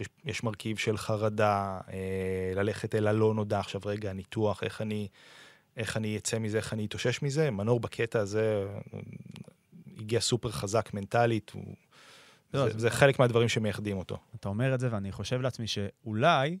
[0.00, 5.08] יש, יש מרכיב של חרדה, אה, ללכת אל הלא נודע, עכשיו רגע, ניתוח, איך אני,
[5.76, 7.50] איך אני אצא מזה, איך אני אתאושש מזה.
[7.50, 8.66] מנור בקטע הזה
[9.98, 11.74] הגיע סופר חזק מנטלית, הוא,
[12.54, 14.18] לא, זה, זה, זה חלק מהדברים שמייחדים אותו.
[14.34, 16.58] אתה אומר את זה, ואני חושב לעצמי שאולי,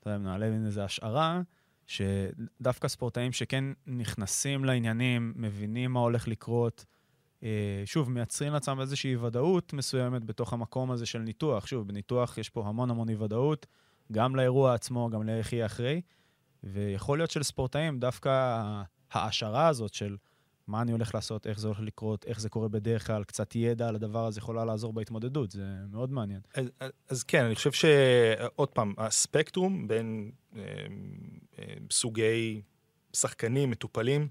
[0.00, 1.40] אתה יודע, נעלה מין איזה השערה,
[1.86, 6.84] שדווקא ספורטאים שכן נכנסים לעניינים, מבינים מה הולך לקרות,
[7.42, 11.66] אה, שוב, מייצרים לעצמם איזושהי ודאות מסוימת בתוך המקום הזה של ניתוח.
[11.66, 13.66] שוב, בניתוח יש פה המון המון אי-ודאות,
[14.12, 16.00] גם לאירוע עצמו, גם לאיך יהיה אחרי.
[16.64, 18.62] ויכול להיות שלספורטאים, דווקא
[19.10, 20.16] ההעשרה הזאת של
[20.66, 23.88] מה אני הולך לעשות, איך זה הולך לקרות, איך זה קורה בדרך כלל, קצת ידע
[23.88, 26.40] על הדבר הזה יכולה לעזור בהתמודדות, זה מאוד מעניין.
[26.54, 26.66] אז,
[27.08, 30.62] אז כן, אני חושב שעוד פעם, הספקטרום בין אה,
[31.58, 32.62] אה, סוגי
[33.12, 34.28] שחקנים, מטופלים,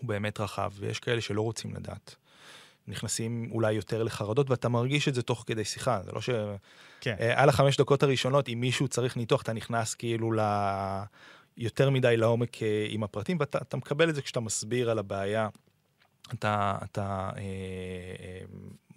[0.00, 2.16] הוא באמת רחב, ויש כאלה שלא רוצים לדעת.
[2.88, 6.30] נכנסים אולי יותר לחרדות, ואתה מרגיש את זה תוך כדי שיחה, זה לא ש...
[7.00, 7.16] כן.
[7.20, 10.40] אה, על החמש דקות הראשונות, אם מישהו צריך ניתוח, אתה נכנס כאילו ל...
[11.56, 15.48] יותר מדי לעומק אה, עם הפרטים, ואתה מקבל את זה כשאתה מסביר על הבעיה.
[16.34, 17.42] אתה, אתה אה,
[18.20, 18.40] אה,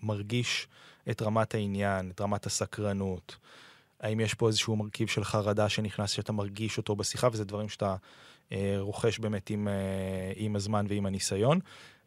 [0.04, 0.68] מרגיש
[1.10, 3.38] את רמת העניין, את רמת הסקרנות.
[4.00, 7.96] האם יש פה איזשהו מרכיב של חרדה שנכנס, שאתה מרגיש אותו בשיחה, וזה דברים שאתה
[8.52, 11.60] אה, רוכש באמת עם, אה, עם הזמן ועם הניסיון.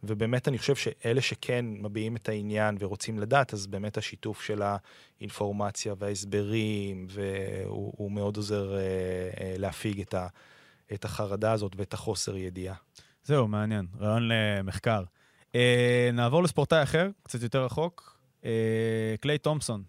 [0.03, 5.95] ובאמת אני חושב שאלה שכן מביעים את העניין ורוצים לדעת, אז באמת השיתוף של האינפורמציה
[5.99, 8.81] וההסברים, והוא מאוד עוזר אה,
[9.41, 10.27] אה, להפיג את, ה,
[10.93, 12.75] את החרדה הזאת ואת החוסר ידיעה.
[13.25, 15.05] זהו, מעניין, רעיון למחקר.
[15.55, 19.83] אה, נעבור לספורטאי אחר, קצת יותר רחוק, אה, קליי תומפסון.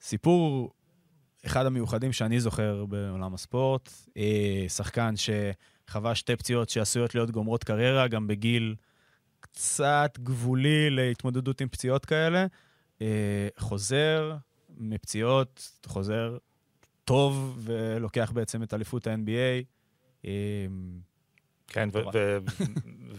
[0.00, 0.70] סיפור
[1.46, 8.08] אחד המיוחדים שאני זוכר בעולם הספורט, אה, שחקן שחווה שתי פציעות שעשויות להיות גומרות קריירה,
[8.08, 8.74] גם בגיל
[9.40, 12.46] קצת גבולי להתמודדות עם פציעות כאלה.
[13.02, 14.36] אה, חוזר
[14.78, 16.36] מפציעות, חוזר
[17.04, 19.64] טוב ולוקח בעצם את אליפות ה-NBA.
[20.24, 20.30] אה,
[21.66, 21.88] כן,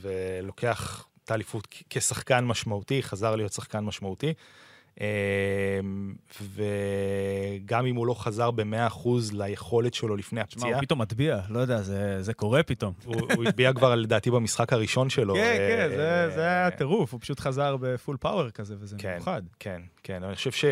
[0.02, 4.34] ולוקח את האליפות כשחקן משמעותי, חזר להיות שחקן משמעותי.
[5.02, 6.16] אמ,
[7.62, 10.62] וגם אם הוא לא חזר ב-100% ליכולת שלו לפני הפציעה...
[10.62, 12.94] תשמע, הוא פתאום מטביע, לא יודע, זה, זה קורה פתאום.
[13.06, 15.34] הוא הטביע כבר לדעתי במשחק הראשון שלו.
[15.34, 19.42] כן, כן, זה, זה היה טירוף, הוא פשוט חזר בפול פאוור כזה, וזה כן, מיוחד.
[19.60, 20.66] כן, כן, אני חושב ש...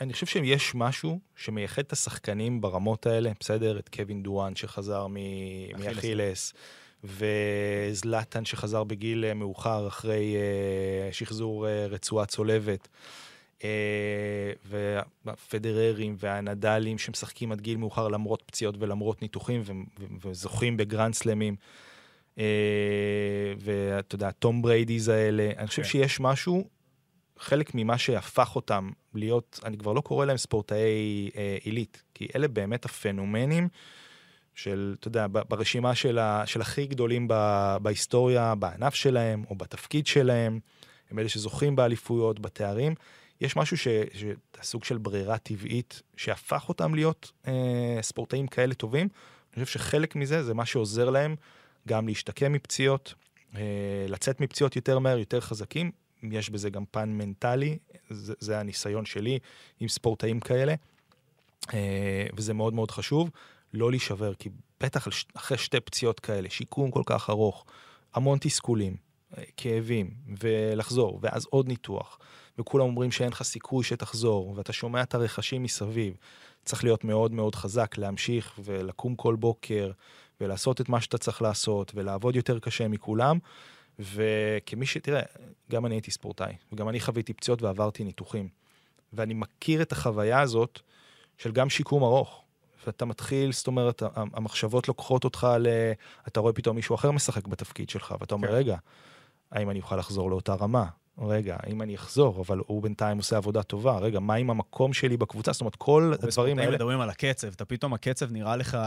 [0.00, 3.78] אני חושב שיש משהו שמייחד את השחקנים ברמות האלה, בסדר?
[3.78, 5.06] את קווין דוראנט שחזר
[5.78, 6.54] מאכילס,
[7.04, 12.88] וזלטן שחזר בגיל מאוחר אחרי uh, שחזור uh, רצועה צולבת.
[13.64, 14.52] אה,
[15.24, 19.62] והפדררים והנדלים שמשחקים עד גיל מאוחר למרות פציעות ולמרות ניתוחים
[20.22, 21.56] וזוכים בגרנד סלאמים.
[22.38, 22.44] אה,
[23.58, 25.88] ואתה יודע, טום בריידיז האלה, אני חושב כן.
[25.88, 26.68] שיש משהו,
[27.38, 32.48] חלק ממה שהפך אותם להיות, אני כבר לא קורא להם ספורטאי אה, עילית, כי אלה
[32.48, 33.68] באמת הפנומנים
[34.54, 37.28] של, אתה יודע, ברשימה של, ה, של הכי גדולים
[37.82, 40.60] בהיסטוריה, בענף שלהם או בתפקיד שלהם,
[41.10, 42.94] הם אלה שזוכים באליפויות, בתארים.
[43.40, 43.88] יש משהו ש...
[44.62, 49.08] סוג של ברירה טבעית שהפך אותם להיות אה, ספורטאים כאלה טובים.
[49.56, 51.36] אני חושב שחלק מזה זה מה שעוזר להם
[51.88, 53.14] גם להשתקם מפציעות,
[53.56, 53.62] אה,
[54.08, 55.90] לצאת מפציעות יותר מהר, יותר חזקים.
[56.22, 57.78] יש בזה גם פן מנטלי,
[58.10, 59.38] זה, זה הניסיון שלי
[59.80, 60.74] עם ספורטאים כאלה.
[61.74, 63.30] אה, וזה מאוד מאוד חשוב,
[63.72, 64.48] לא להישבר, כי
[64.80, 67.64] בטח אחרי שתי פציעות כאלה, שיקום כל כך ארוך,
[68.14, 68.96] המון תסכולים,
[69.38, 70.10] אה, כאבים,
[70.40, 72.18] ולחזור, ואז עוד ניתוח,
[72.58, 76.16] וכולם אומרים שאין לך סיכוי שתחזור, ואתה שומע את הרכשים מסביב.
[76.64, 79.90] צריך להיות מאוד מאוד חזק, להמשיך ולקום כל בוקר,
[80.40, 83.38] ולעשות את מה שאתה צריך לעשות, ולעבוד יותר קשה מכולם.
[83.98, 84.96] וכמי ש...
[84.96, 85.22] תראה,
[85.70, 88.48] גם אני הייתי ספורטאי, וגם אני חוויתי פציעות ועברתי ניתוחים.
[89.12, 90.80] ואני מכיר את החוויה הזאת
[91.38, 92.42] של גם שיקום ארוך.
[92.90, 95.68] ואתה מתחיל, זאת אומרת, המחשבות לוקחות אותך ל...
[96.28, 98.54] אתה רואה פתאום מישהו אחר משחק בתפקיד שלך, ואתה אומר, כן.
[98.54, 98.76] רגע,
[99.52, 100.84] האם אני אוכל לחזור לאותה רמה?
[101.18, 105.16] רגע, אם אני אחזור, אבל הוא בינתיים עושה עבודה טובה, רגע, מה עם המקום שלי
[105.16, 105.52] בקבוצה?
[105.52, 106.76] זאת אומרת, כל הדברים האלה...
[106.76, 108.78] מדברים על הקצב, אתה פתאום, הקצב נראה לך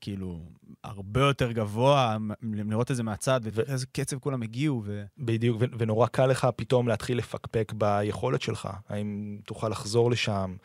[0.00, 0.40] כאילו
[0.84, 4.82] הרבה יותר גבוה, לראות את זה מהצד, ואיזה קצב כולם הגיעו.
[4.84, 5.04] ו...
[5.18, 10.56] בדיוק, ונורא קל לך פתאום להתחיל לפקפק ביכולת שלך, האם תוכל לחזור לשם,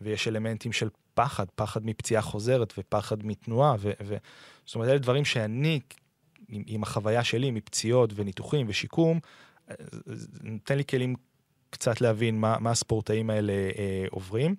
[0.00, 3.90] ויש אלמנטים של פחד, פחד מפציעה חוזרת ופחד מתנועה, ו...
[4.04, 4.16] ו...
[4.66, 5.80] זאת אומרת, אלה דברים שאני,
[6.48, 9.20] עם, עם החוויה שלי מפציעות וניתוחים ושיקום,
[10.42, 11.14] נותן לי כלים
[11.70, 14.54] קצת להבין מה, מה הספורטאים האלה אה, עוברים,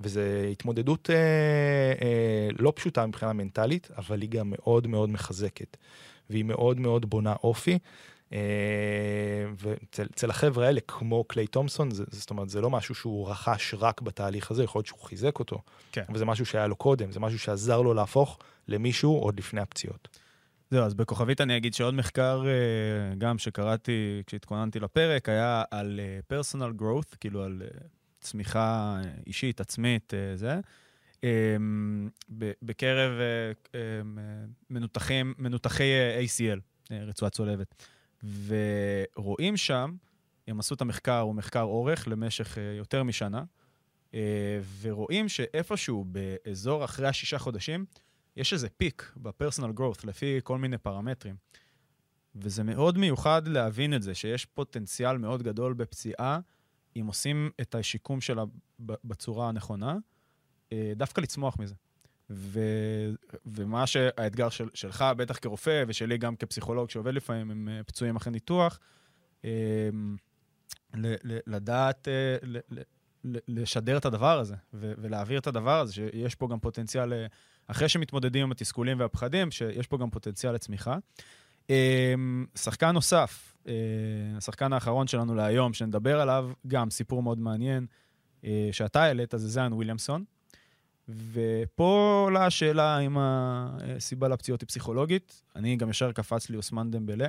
[0.00, 0.20] וזו
[0.52, 1.16] התמודדות אה,
[2.02, 5.76] אה, לא פשוטה מבחינה מנטלית, אבל היא גם מאוד מאוד מחזקת,
[6.30, 7.78] והיא מאוד מאוד בונה אופי.
[8.32, 8.38] אה,
[9.58, 14.00] ואצל החבר'ה האלה, כמו קליי תומסון, זה, זאת אומרת, זה לא משהו שהוא רכש רק
[14.00, 15.62] בתהליך הזה, יכול להיות שהוא חיזק אותו,
[15.92, 16.02] כן.
[16.08, 20.08] אבל זה משהו שהיה לו קודם, זה משהו שעזר לו להפוך למישהו עוד לפני הפציעות.
[20.70, 26.64] זהו, אז בכוכבית אני אגיד שעוד מחקר, אה, גם שקראתי כשהתכוננתי לפרק, היה על פרסונל
[26.64, 27.62] אה, growth, כאילו על
[28.20, 30.60] צמיחה אישית, עצמית, זה.
[32.62, 33.10] בקרב
[34.70, 35.90] מנותחים, מנותחי
[36.24, 36.60] ACL,
[36.90, 37.74] רצועה צולבת.
[38.24, 39.96] ורואים שם,
[40.48, 43.44] הם עשו את המחקר, הוא מחקר אורך למשך יותר משנה,
[44.80, 47.84] ורואים שאיפשהו באזור אחרי השישה חודשים,
[48.36, 51.36] יש איזה פיק בפרסונל גרורת לפי כל מיני פרמטרים.
[52.34, 56.40] וזה מאוד מיוחד להבין את זה, שיש פוטנציאל מאוד גדול בפציעה,
[56.96, 58.44] אם עושים את השיקום שלה
[58.80, 59.96] בצורה הנכונה,
[60.72, 61.74] אה, דווקא לצמוח מזה.
[62.32, 62.60] ו,
[63.46, 68.32] ומה שהאתגר של, שלך, בטח כרופא, ושלי גם כפסיכולוג שעובד לפעמים עם אה, פצועים אחרי
[68.32, 68.78] ניתוח,
[69.44, 69.50] אה,
[70.94, 72.08] ל, ל, לדעת,
[72.42, 72.80] ל, ל,
[73.48, 77.12] לשדר את הדבר הזה, ו, ולהעביר את הדבר הזה, שיש פה גם פוטנציאל
[77.66, 80.96] אחרי שמתמודדים עם התסכולים והפחדים, שיש פה גם פוטנציאל לצמיחה.
[81.70, 83.72] אמ, שחקן נוסף, אה,
[84.36, 87.86] השחקן האחרון שלנו להיום, שנדבר עליו, גם סיפור מאוד מעניין,
[88.44, 90.24] אה, שאתה העלית, זה זיין וויליאמסון.
[91.08, 95.42] ופה עולה השאלה אם הסיבה לפציעות היא פסיכולוגית.
[95.56, 97.28] אני גם ישר קפץ לי אוסמן דמבלה,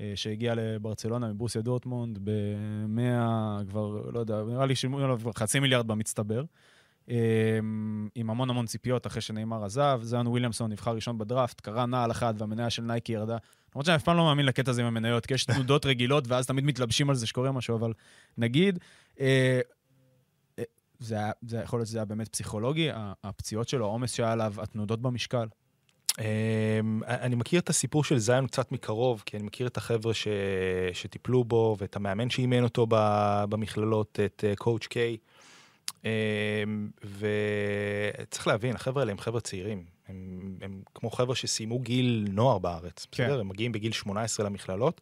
[0.00, 5.86] אה, שהגיע לברצלונה מברוסיה דורטמונד ב-100, כבר, לא יודע, נראה לי שילמו עליו חצי מיליארד
[5.86, 6.44] במצטבר.
[7.08, 10.00] אמ, עם המון המון ציפיות אחרי שנאמר עזב.
[10.02, 13.36] זיון וויליאמסון נבחר ראשון בדראפט, קרא נעל אחת והמניה של נייקי ירדה.
[13.74, 16.46] למרות שאני אף פעם לא מאמין לקטע הזה עם המניות, כי יש תנודות רגילות ואז
[16.46, 17.92] תמיד מתלבשים על זה שקורה משהו, אבל
[18.38, 18.78] נגיד,
[19.20, 19.60] אה, אה,
[20.98, 22.88] זה, היה, זה יכול להיות שזה היה באמת פסיכולוגי,
[23.24, 25.46] הפציעות שלו, העומס שהיה עליו, התנודות במשקל.
[26.12, 26.20] Um,
[27.06, 30.28] אני מכיר את הסיפור של זיון קצת מקרוב, כי אני מכיר את החבר'ה ש...
[30.92, 32.86] שטיפלו בו ואת המאמן שאימן אותו
[33.48, 35.16] במכללות, את קואוצ' uh, קיי.
[36.04, 36.90] אמ,
[38.20, 39.84] וצריך להבין, החבר'ה האלה הם חבר'ה צעירים.
[40.08, 43.24] הם, הם כמו חבר'ה שסיימו גיל נוער בארץ, כן.
[43.24, 43.40] בסדר?
[43.40, 45.00] הם מגיעים בגיל 18 למכללות.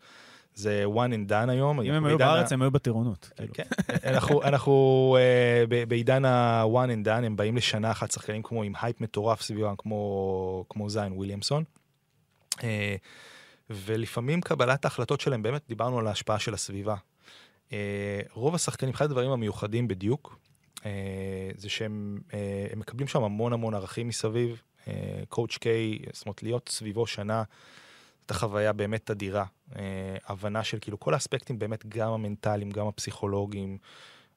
[0.57, 1.81] זה one and done היום.
[1.81, 3.31] אם הם היו בארץ, הם היו בטירונות.
[3.37, 3.55] כאילו.
[3.55, 3.65] כן,
[4.05, 9.01] אנחנו, אנחנו uh, בעידן ה-one and done, הם באים לשנה אחת שחקנים כמו עם הייפ
[9.01, 11.65] מטורף סביבם, כמו, זיין וויליאמסון.
[13.71, 16.95] ולפעמים קבלת ההחלטות שלהם, באמת דיברנו על ההשפעה של הסביבה.
[18.33, 20.39] רוב השחקנים, אחד הדברים המיוחדים בדיוק,
[20.87, 24.63] אה, זה שהם אה, מקבלים שם המון המון ערכים מסביב.
[25.29, 27.43] קואוצ' אה, קיי, זאת אומרת, להיות סביבו שנה,
[28.27, 29.45] זאת החוויה באמת אדירה.
[30.27, 33.79] הבנה של כאילו כל האספקטים באמת, גם המנטליים, גם הפסיכולוגיים.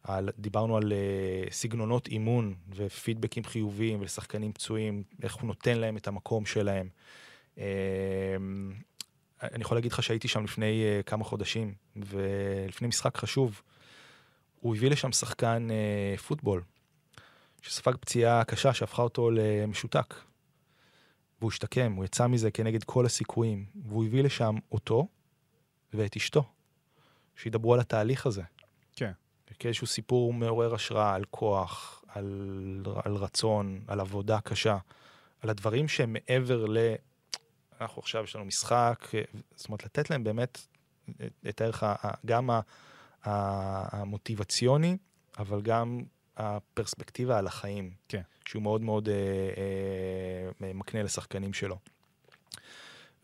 [0.03, 6.07] על, דיברנו על uh, סגנונות אימון ופידבקים חיוביים ולשחקנים פצועים, איך הוא נותן להם את
[6.07, 6.89] המקום שלהם.
[7.55, 7.59] Uh,
[9.43, 13.61] אני יכול להגיד לך שהייתי שם לפני uh, כמה חודשים, ולפני משחק חשוב,
[14.59, 16.63] הוא הביא לשם שחקן אה, פוטבול,
[17.61, 20.15] שספג פציעה קשה שהפכה אותו למשותק.
[21.39, 25.07] והוא השתקם, הוא יצא מזה כנגד כל הסיכויים, והוא הביא לשם אותו
[25.93, 26.43] ואת אשתו,
[27.35, 28.43] שידברו על התהליך הזה.
[28.95, 29.11] כן.
[29.59, 34.77] כאיזשהו סיפור מעורר השראה על כוח, על, על רצון, על עבודה קשה,
[35.41, 36.77] על הדברים שהם מעבר ל...
[37.81, 39.07] אנחנו עכשיו, יש לנו משחק,
[39.55, 40.67] זאת אומרת, לתת להם באמת
[41.49, 41.83] את הערך,
[42.25, 42.49] גם
[43.23, 44.97] המוטיבציוני,
[45.39, 46.03] אבל גם
[46.39, 48.21] הפרספקטיבה על החיים, כן.
[48.45, 49.15] שהוא מאוד מאוד אה,
[50.63, 51.77] אה, מקנה לשחקנים שלו.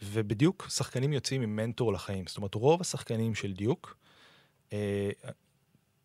[0.01, 2.27] ובדיוק שחקנים יוצאים עם מנטור לחיים.
[2.27, 3.97] זאת אומרת, רוב השחקנים של דיוק,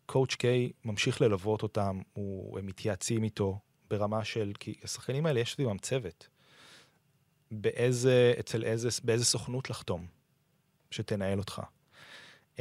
[0.05, 3.59] קואוצ' קיי ממשיך ללוות אותם, הוא, הם מתייעצים איתו
[3.89, 6.27] ברמה של, כי השחקנים האלה יש סביבם צוות.
[7.51, 10.07] באיזה, אצל איזה, באיזה סוכנות לחתום,
[10.91, 11.61] שתנהל אותך.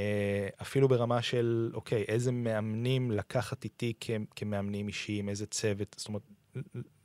[0.01, 6.09] אה, אפילו ברמה של, אוקיי, איזה מאמנים לקחת איתי כ, כמאמנים אישיים, איזה צוות, זאת
[6.09, 6.23] אומרת,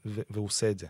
[0.06, 0.88] והוא עושה את זה.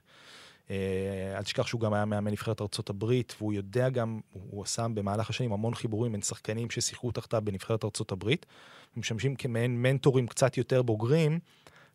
[1.35, 5.53] אל תשכח שהוא גם היה מאמן נבחרת הברית, והוא יודע גם, הוא עשה במהלך השנים
[5.53, 8.45] המון חיבורים בין שחקנים ששיחקו תחתיו בנבחרת ארצות הברית,
[8.97, 11.39] משמשים כמעין מנטורים קצת יותר בוגרים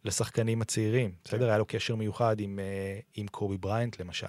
[0.04, 1.11] לשחקנים הצעירים.
[1.11, 1.16] כן.
[1.24, 1.48] בסדר?
[1.48, 4.26] היה לו קשר מיוחד עם, אה, עם קובי בריינט, למשל.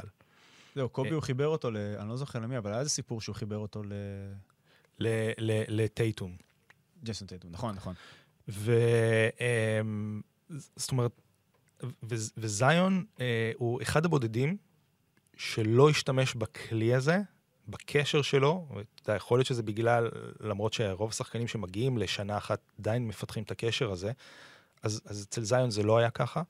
[0.75, 1.77] זהו, קובי הוא חיבר אותו ל...
[1.77, 3.93] אני לא זוכר למי, אבל היה איזה סיפור שהוא חיבר אותו ל...
[5.67, 6.35] לטייטום.
[7.03, 7.93] ג'סון טייטום, נכון, נכון.
[8.47, 8.73] ו...
[9.39, 10.21] אמ,
[10.75, 11.21] זאת אומרת,
[12.37, 14.57] וזיון אה, הוא אחד הבודדים
[15.37, 17.19] שלא השתמש בכלי הזה,
[17.67, 18.67] בקשר שלו,
[19.01, 23.91] אתה יכול להיות שזה בגלל, למרות שרוב השחקנים שמגיעים לשנה אחת עדיין מפתחים את הקשר
[23.91, 24.11] הזה,
[24.83, 26.41] אז, אז אצל זיון זה לא היה ככה.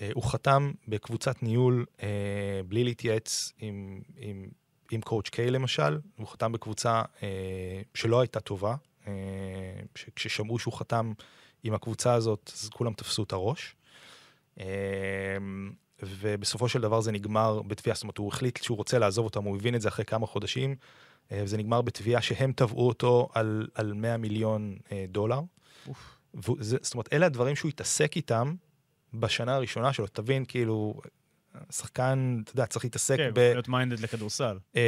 [0.00, 4.48] אה, הוא חתם בקבוצת ניהול אה, בלי להתייעץ עם, עם,
[4.90, 8.74] עם קואוצ' קיי למשל, הוא חתם בקבוצה אה, שלא הייתה טובה,
[9.06, 9.12] אה,
[9.94, 11.12] כששמעו שהוא חתם
[11.64, 13.76] עם הקבוצה הזאת, אז כולם תפסו את הראש.
[14.60, 14.64] אמ,
[16.02, 19.56] ובסופו של דבר זה נגמר בתביעה, זאת אומרת, הוא החליט שהוא רוצה לעזוב אותם, הוא
[19.56, 20.76] הבין את זה אחרי כמה חודשים,
[21.32, 25.40] אה, וזה נגמר בתביעה שהם תבעו אותו על, על 100 מיליון אה, דולר.
[26.34, 28.54] וזה, זאת אומרת, אלה הדברים שהוא התעסק איתם
[29.14, 31.00] בשנה הראשונה שלו, תבין, כאילו,
[31.70, 33.34] שחקן, אתה יודע, צריך להתעסק כן, ב...
[33.34, 34.58] כן, להיות מיינדד לכדורסל.
[34.74, 34.80] אמ,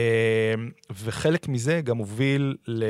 [0.91, 2.85] וחלק מזה גם הוביל ל...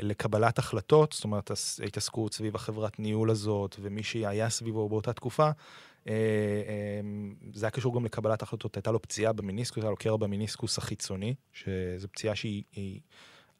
[0.00, 1.50] לקבלת החלטות, זאת אומרת,
[1.82, 5.50] ההתעסקות סביב החברת ניהול הזאת, ומי שהיה סביבו באותה תקופה,
[6.08, 6.12] אה,
[7.00, 10.78] אמ, זה היה קשור גם לקבלת החלטות, הייתה לו פציעה במיניסקוס, היה לו קרע במיניסקוס
[10.78, 13.00] החיצוני, שזו פציעה שהיא...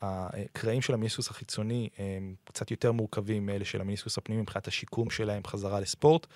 [0.03, 5.43] הקרעים של המיניסקוס החיצוני הם קצת יותר מורכבים מאלה של המיניסקוס הפנימי מבחינת השיקום שלהם
[5.47, 6.27] חזרה לספורט.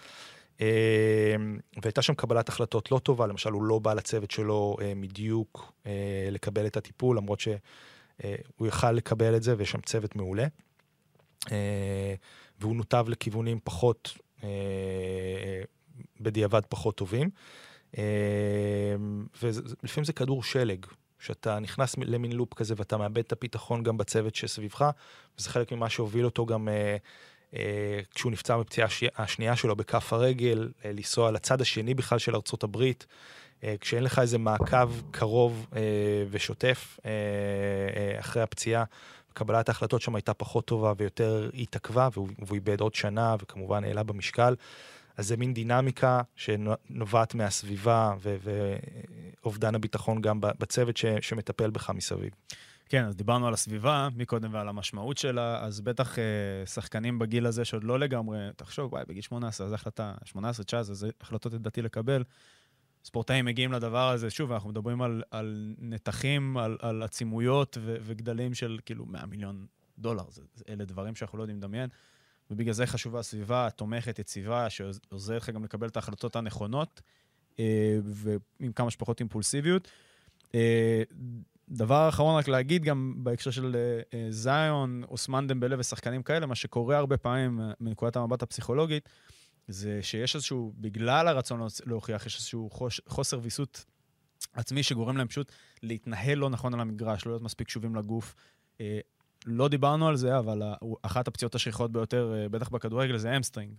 [0.61, 5.90] אמ, והייתה שם קבלת החלטות לא טובה, למשל הוא לא בא לצוות שלו מדיוק אה,
[5.90, 10.46] אה, לקבל את הטיפול, למרות שהוא יכל לקבל את זה ויש שם צוות מעולה.
[12.61, 14.18] והוא נותב לכיוונים פחות
[16.20, 17.30] בדיעבד פחות טובים.
[19.42, 20.86] ולפעמים זה כדור שלג,
[21.18, 24.90] שאתה נכנס למין לופ כזה ואתה מאבד את הביטחון גם בצוות שסביבך,
[25.38, 26.96] וזה חלק ממה שהוביל אותו גם אה, אה,
[28.14, 33.07] כשהוא נפצע בפציעה השנייה שלו בכף הרגל, אה, לנסוע לצד השני בכלל של ארצות הברית.
[33.80, 35.66] כשאין לך איזה מעקב קרוב
[36.30, 36.98] ושוטף
[38.20, 38.84] אחרי הפציעה,
[39.32, 44.54] קבלת ההחלטות שם הייתה פחות טובה ויותר התעכבה, והוא איבד עוד שנה וכמובן העלה במשקל.
[45.16, 48.14] אז זה מין דינמיקה שנובעת מהסביבה
[49.42, 52.30] ואובדן הביטחון גם בצוות ש, שמטפל בך מסביב.
[52.89, 57.64] כן, אז דיברנו על הסביבה מקודם ועל המשמעות שלה, אז בטח אה, שחקנים בגיל הזה
[57.64, 60.37] שעוד לא לגמרי, תחשוב, וואי, בגיל 18, זו החלטה, 18-19,
[60.82, 62.24] זה החלטות לדעתי לקבל.
[63.05, 68.55] ספורטאים מגיעים לדבר הזה, שוב, אנחנו מדברים על, על נתחים, על, על עצימויות ו, וגדלים
[68.55, 69.66] של כאילו 100 מיליון
[69.99, 71.89] דולר, זה, אלה דברים שאנחנו לא יודעים לדמיין.
[72.51, 77.01] ובגלל זה חשובה הסביבה התומכת, יציבה, שעוזרת לך גם לקבל את ההחלטות הנכונות,
[77.59, 79.89] אה, ועם כמה שפחות אימפולסיביות.
[80.55, 81.03] אה,
[81.68, 83.76] דבר אחרון רק להגיד גם בהקשר של
[84.14, 89.08] אה, זיון, אוסמן דמבלה ושחקנים כאלה, מה שקורה הרבה פעמים מנקודת המבט הפסיכולוגית,
[89.68, 92.70] זה שיש איזשהו, בגלל הרצון להוכיח, יש איזשהו
[93.08, 93.84] חוסר ויסות
[94.52, 95.52] עצמי שגורם להם פשוט
[95.82, 98.34] להתנהל לא נכון על המגרש, לא להיות מספיק קשובים לגוף.
[99.46, 100.62] לא דיברנו על זה, אבל
[101.02, 103.74] אחת הפציעות השכיחות ביותר, אה, בטח בכדורגל, זה המסטרינג.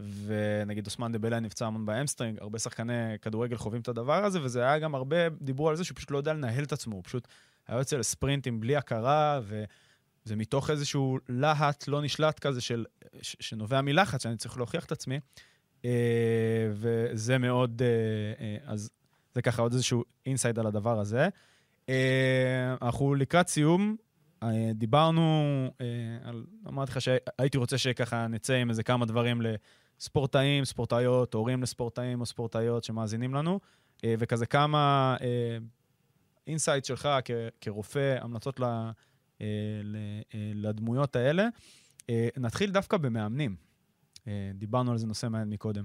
[0.00, 4.78] ונגיד אוסמן דמבלה נפצע המון בהמסטרינג, הרבה שחקני כדורגל חווים את הדבר הזה, וזה היה
[4.78, 7.28] גם הרבה, דיברו על זה שהוא פשוט לא יודע לנהל את עצמו, הוא פשוט
[7.68, 12.84] היה יוצא לספרינטים בלי הכרה, וזה מתוך איזשהו להט לא נשלט כזה של,
[13.22, 15.20] שנובע מלחץ, שאני צריך להוכיח את עצמי,
[15.84, 15.90] אה,
[16.72, 18.90] וזה מאוד, אה, אז
[19.34, 21.28] זה ככה עוד איזשהו insight על הדבר הזה.
[22.82, 23.96] אנחנו לקראת סיום,
[24.44, 25.44] אה, דיברנו
[25.80, 26.30] אה,
[26.68, 29.42] אמרתי לך שהייתי רוצה שככה נצא עם איזה כמה דברים
[30.00, 33.60] לספורטאים, ספורטאיות, הורים לספורטאים או ספורטאיות שמאזינים לנו,
[34.04, 35.16] אה, וכזה כמה
[36.46, 37.08] insight שלך
[37.60, 38.60] כרופא, המלצות
[40.54, 41.48] לדמויות האלה.
[42.36, 43.56] נתחיל דווקא במאמנים.
[44.54, 45.84] דיברנו על זה נושא מעניין מקודם.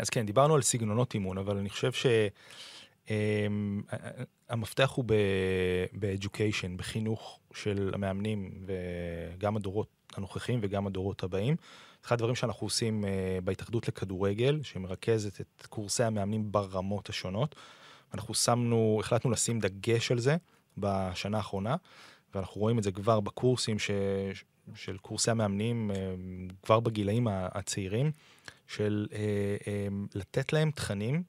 [0.00, 2.06] אז כן, דיברנו על סגנונות אימון, אבל אני חושב ש...
[3.10, 3.82] אמ,
[4.48, 11.56] המפתח הוא ב-education, בחינוך של המאמנים וגם הדורות הנוכחים וגם הדורות הבאים.
[12.04, 13.04] אחד הדברים שאנחנו עושים
[13.44, 17.56] בהתאחדות לכדורגל, שמרכזת את קורסי המאמנים ברמות השונות.
[18.14, 20.36] אנחנו שמנו, החלטנו לשים דגש על זה
[20.78, 21.76] בשנה האחרונה,
[22.34, 23.90] ואנחנו רואים את זה כבר בקורסים ש...
[24.74, 25.90] של קורסי המאמנים,
[26.62, 28.12] כבר בגילאים הצעירים,
[28.66, 29.06] של
[30.14, 31.22] לתת להם תכנים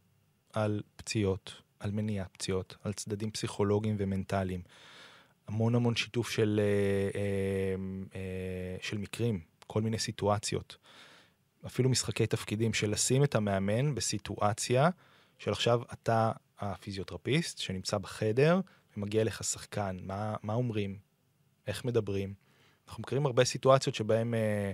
[0.53, 4.61] על פציעות, על מניעת פציעות, על צדדים פסיכולוגיים ומנטליים.
[5.51, 7.75] המון המון שיתוף של, אה, אה,
[8.15, 10.77] אה, של מקרים, כל מיני סיטואציות.
[11.65, 14.89] אפילו משחקי תפקידים, של לשים את המאמן בסיטואציה
[15.37, 18.59] של עכשיו אתה הפיזיותרפיסט שנמצא בחדר
[18.97, 20.97] ומגיע לך שחקן, מה, מה אומרים,
[21.67, 22.33] איך מדברים.
[22.87, 24.71] אנחנו מכירים הרבה סיטואציות שבהן אה,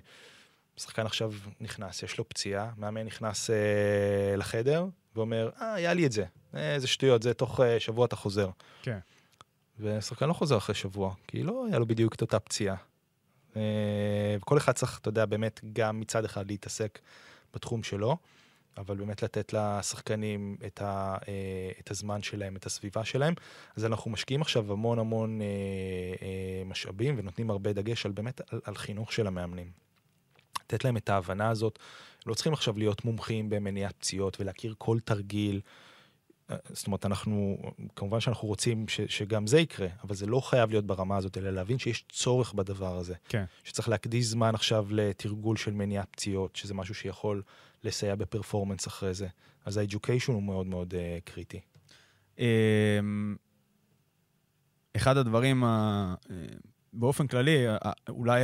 [0.78, 6.11] שחקן עכשיו נכנס, יש לו פציעה, מאמן נכנס אה, לחדר ואומר, אה, היה לי את
[6.11, 8.49] זה, איזה שטויות, זה תוך אה, שבוע אתה חוזר.
[8.82, 8.99] כן.
[9.80, 12.75] ושחקן לא חוזר אחרי שבוע, כי לא היה לו בדיוק את אותה פציעה.
[13.55, 16.99] אה, וכל אחד צריך, אתה יודע, באמת גם מצד אחד להתעסק
[17.53, 18.17] בתחום שלו,
[18.78, 23.34] אבל באמת לתת לשחקנים את, ה, אה, את הזמן שלהם, את הסביבה שלהם.
[23.75, 25.45] אז אנחנו משקיעים עכשיו המון המון אה,
[26.21, 29.71] אה, משאבים ונותנים הרבה דגש על באמת על, על חינוך של המאמנים.
[30.63, 31.80] לתת להם את ההבנה הזאת.
[32.25, 35.61] לא צריכים עכשיו להיות מומחים במניעת פציעות ולהכיר כל תרגיל.
[36.69, 37.57] זאת אומרת, אנחנו,
[37.95, 41.49] כמובן שאנחנו רוצים ש, שגם זה יקרה, אבל זה לא חייב להיות ברמה הזאת, אלא
[41.49, 43.13] להבין שיש צורך בדבר הזה.
[43.29, 43.43] כן.
[43.63, 47.41] שצריך להקדיש זמן עכשיו לתרגול של מניעת פציעות, שזה משהו שיכול
[47.83, 49.27] לסייע בפרפורמנס אחרי זה.
[49.65, 51.59] אז ה-education הוא מאוד מאוד uh, קריטי.
[52.39, 53.35] אמ,
[54.95, 56.15] אחד הדברים, אה,
[56.93, 57.65] באופן כללי,
[58.09, 58.43] אולי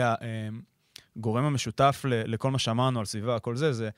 [1.16, 3.90] הגורם המשותף לכל מה שאמרנו על סביבה, כל זה, זה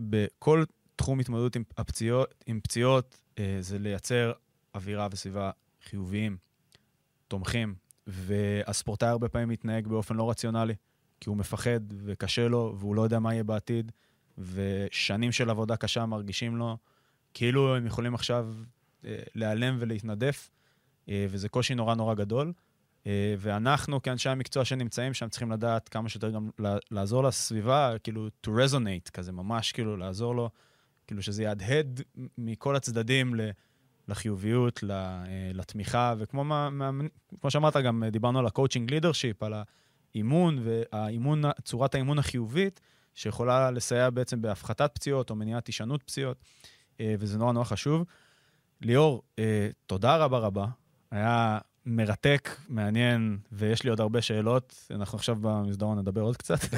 [0.00, 0.64] בכל
[0.96, 4.32] תחום התמודדות עם, הפציעות, עם פציעות, אה, זה לייצר
[4.74, 5.50] אווירה וסביבה
[5.82, 6.36] חיוביים,
[7.28, 7.74] תומכים,
[8.06, 10.74] והספורטאי הרבה פעמים מתנהג באופן לא רציונלי,
[11.20, 13.92] כי הוא מפחד וקשה לו, והוא לא יודע מה יהיה בעתיד,
[14.38, 16.76] ושנים של עבודה קשה מרגישים לו
[17.34, 18.48] כאילו הם יכולים עכשיו
[19.04, 20.50] אה, להיעלם ולהתנדף,
[21.08, 22.52] אה, וזה קושי נורא נורא גדול.
[23.06, 26.50] אה, ואנחנו כאנשי המקצוע שנמצאים שם צריכים לדעת כמה שיותר גם
[26.90, 30.50] לעזור לסביבה, כאילו to resonate, כזה ממש כאילו לעזור לו,
[31.06, 32.00] כאילו שזה יהדהד
[32.38, 33.34] מכל הצדדים
[34.08, 34.84] לחיוביות,
[35.54, 36.90] לתמיכה, וכמו מה, מה,
[37.40, 39.54] כמו שאמרת, גם דיברנו על ה-coaching leadership, על
[40.14, 42.80] האימון, והאימון, צורת האימון החיובית,
[43.14, 46.36] שיכולה לסייע בעצם בהפחתת פציעות או מניעת הישנות פציעות,
[47.00, 48.04] אה, וזה נורא נורא חשוב.
[48.80, 50.66] ליאור, אה, תודה רבה רבה.
[51.10, 54.88] היה מרתק, מעניין, ויש לי עוד הרבה שאלות.
[54.90, 56.58] אנחנו עכשיו במסדרון נדבר עוד קצת.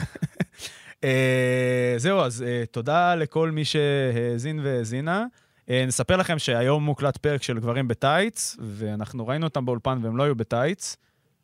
[1.04, 5.24] אה, זהו, אז תודה לכל מי שהאזין והאזינה.
[5.68, 10.34] נספר לכם שהיום מוקלט פרק של גברים בטייץ, ואנחנו ראינו אותם באולפן והם לא היו
[10.34, 10.96] בטייץ.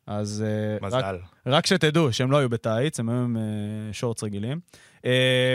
[0.07, 0.45] אז
[0.81, 0.97] מזל.
[0.97, 3.37] רק, רק שתדעו שהם לא היו בטייץ, הם היו עם
[3.91, 4.59] שורטס רגילים.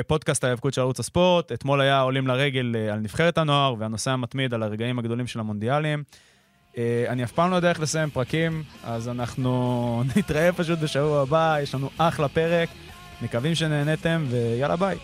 [0.06, 4.62] פודקאסט ההיאבקות של ערוץ הספורט, אתמול היה עולים לרגל על נבחרת הנוער, והנושא המתמיד על
[4.62, 6.02] הרגעים הגדולים של המונדיאלים.
[7.08, 11.74] אני אף פעם לא יודע איך לסיים פרקים, אז אנחנו נתראה פשוט בשבוע הבא, יש
[11.74, 12.68] לנו אחלה פרק,
[13.22, 14.96] מקווים שנהניתם, ויאללה ביי.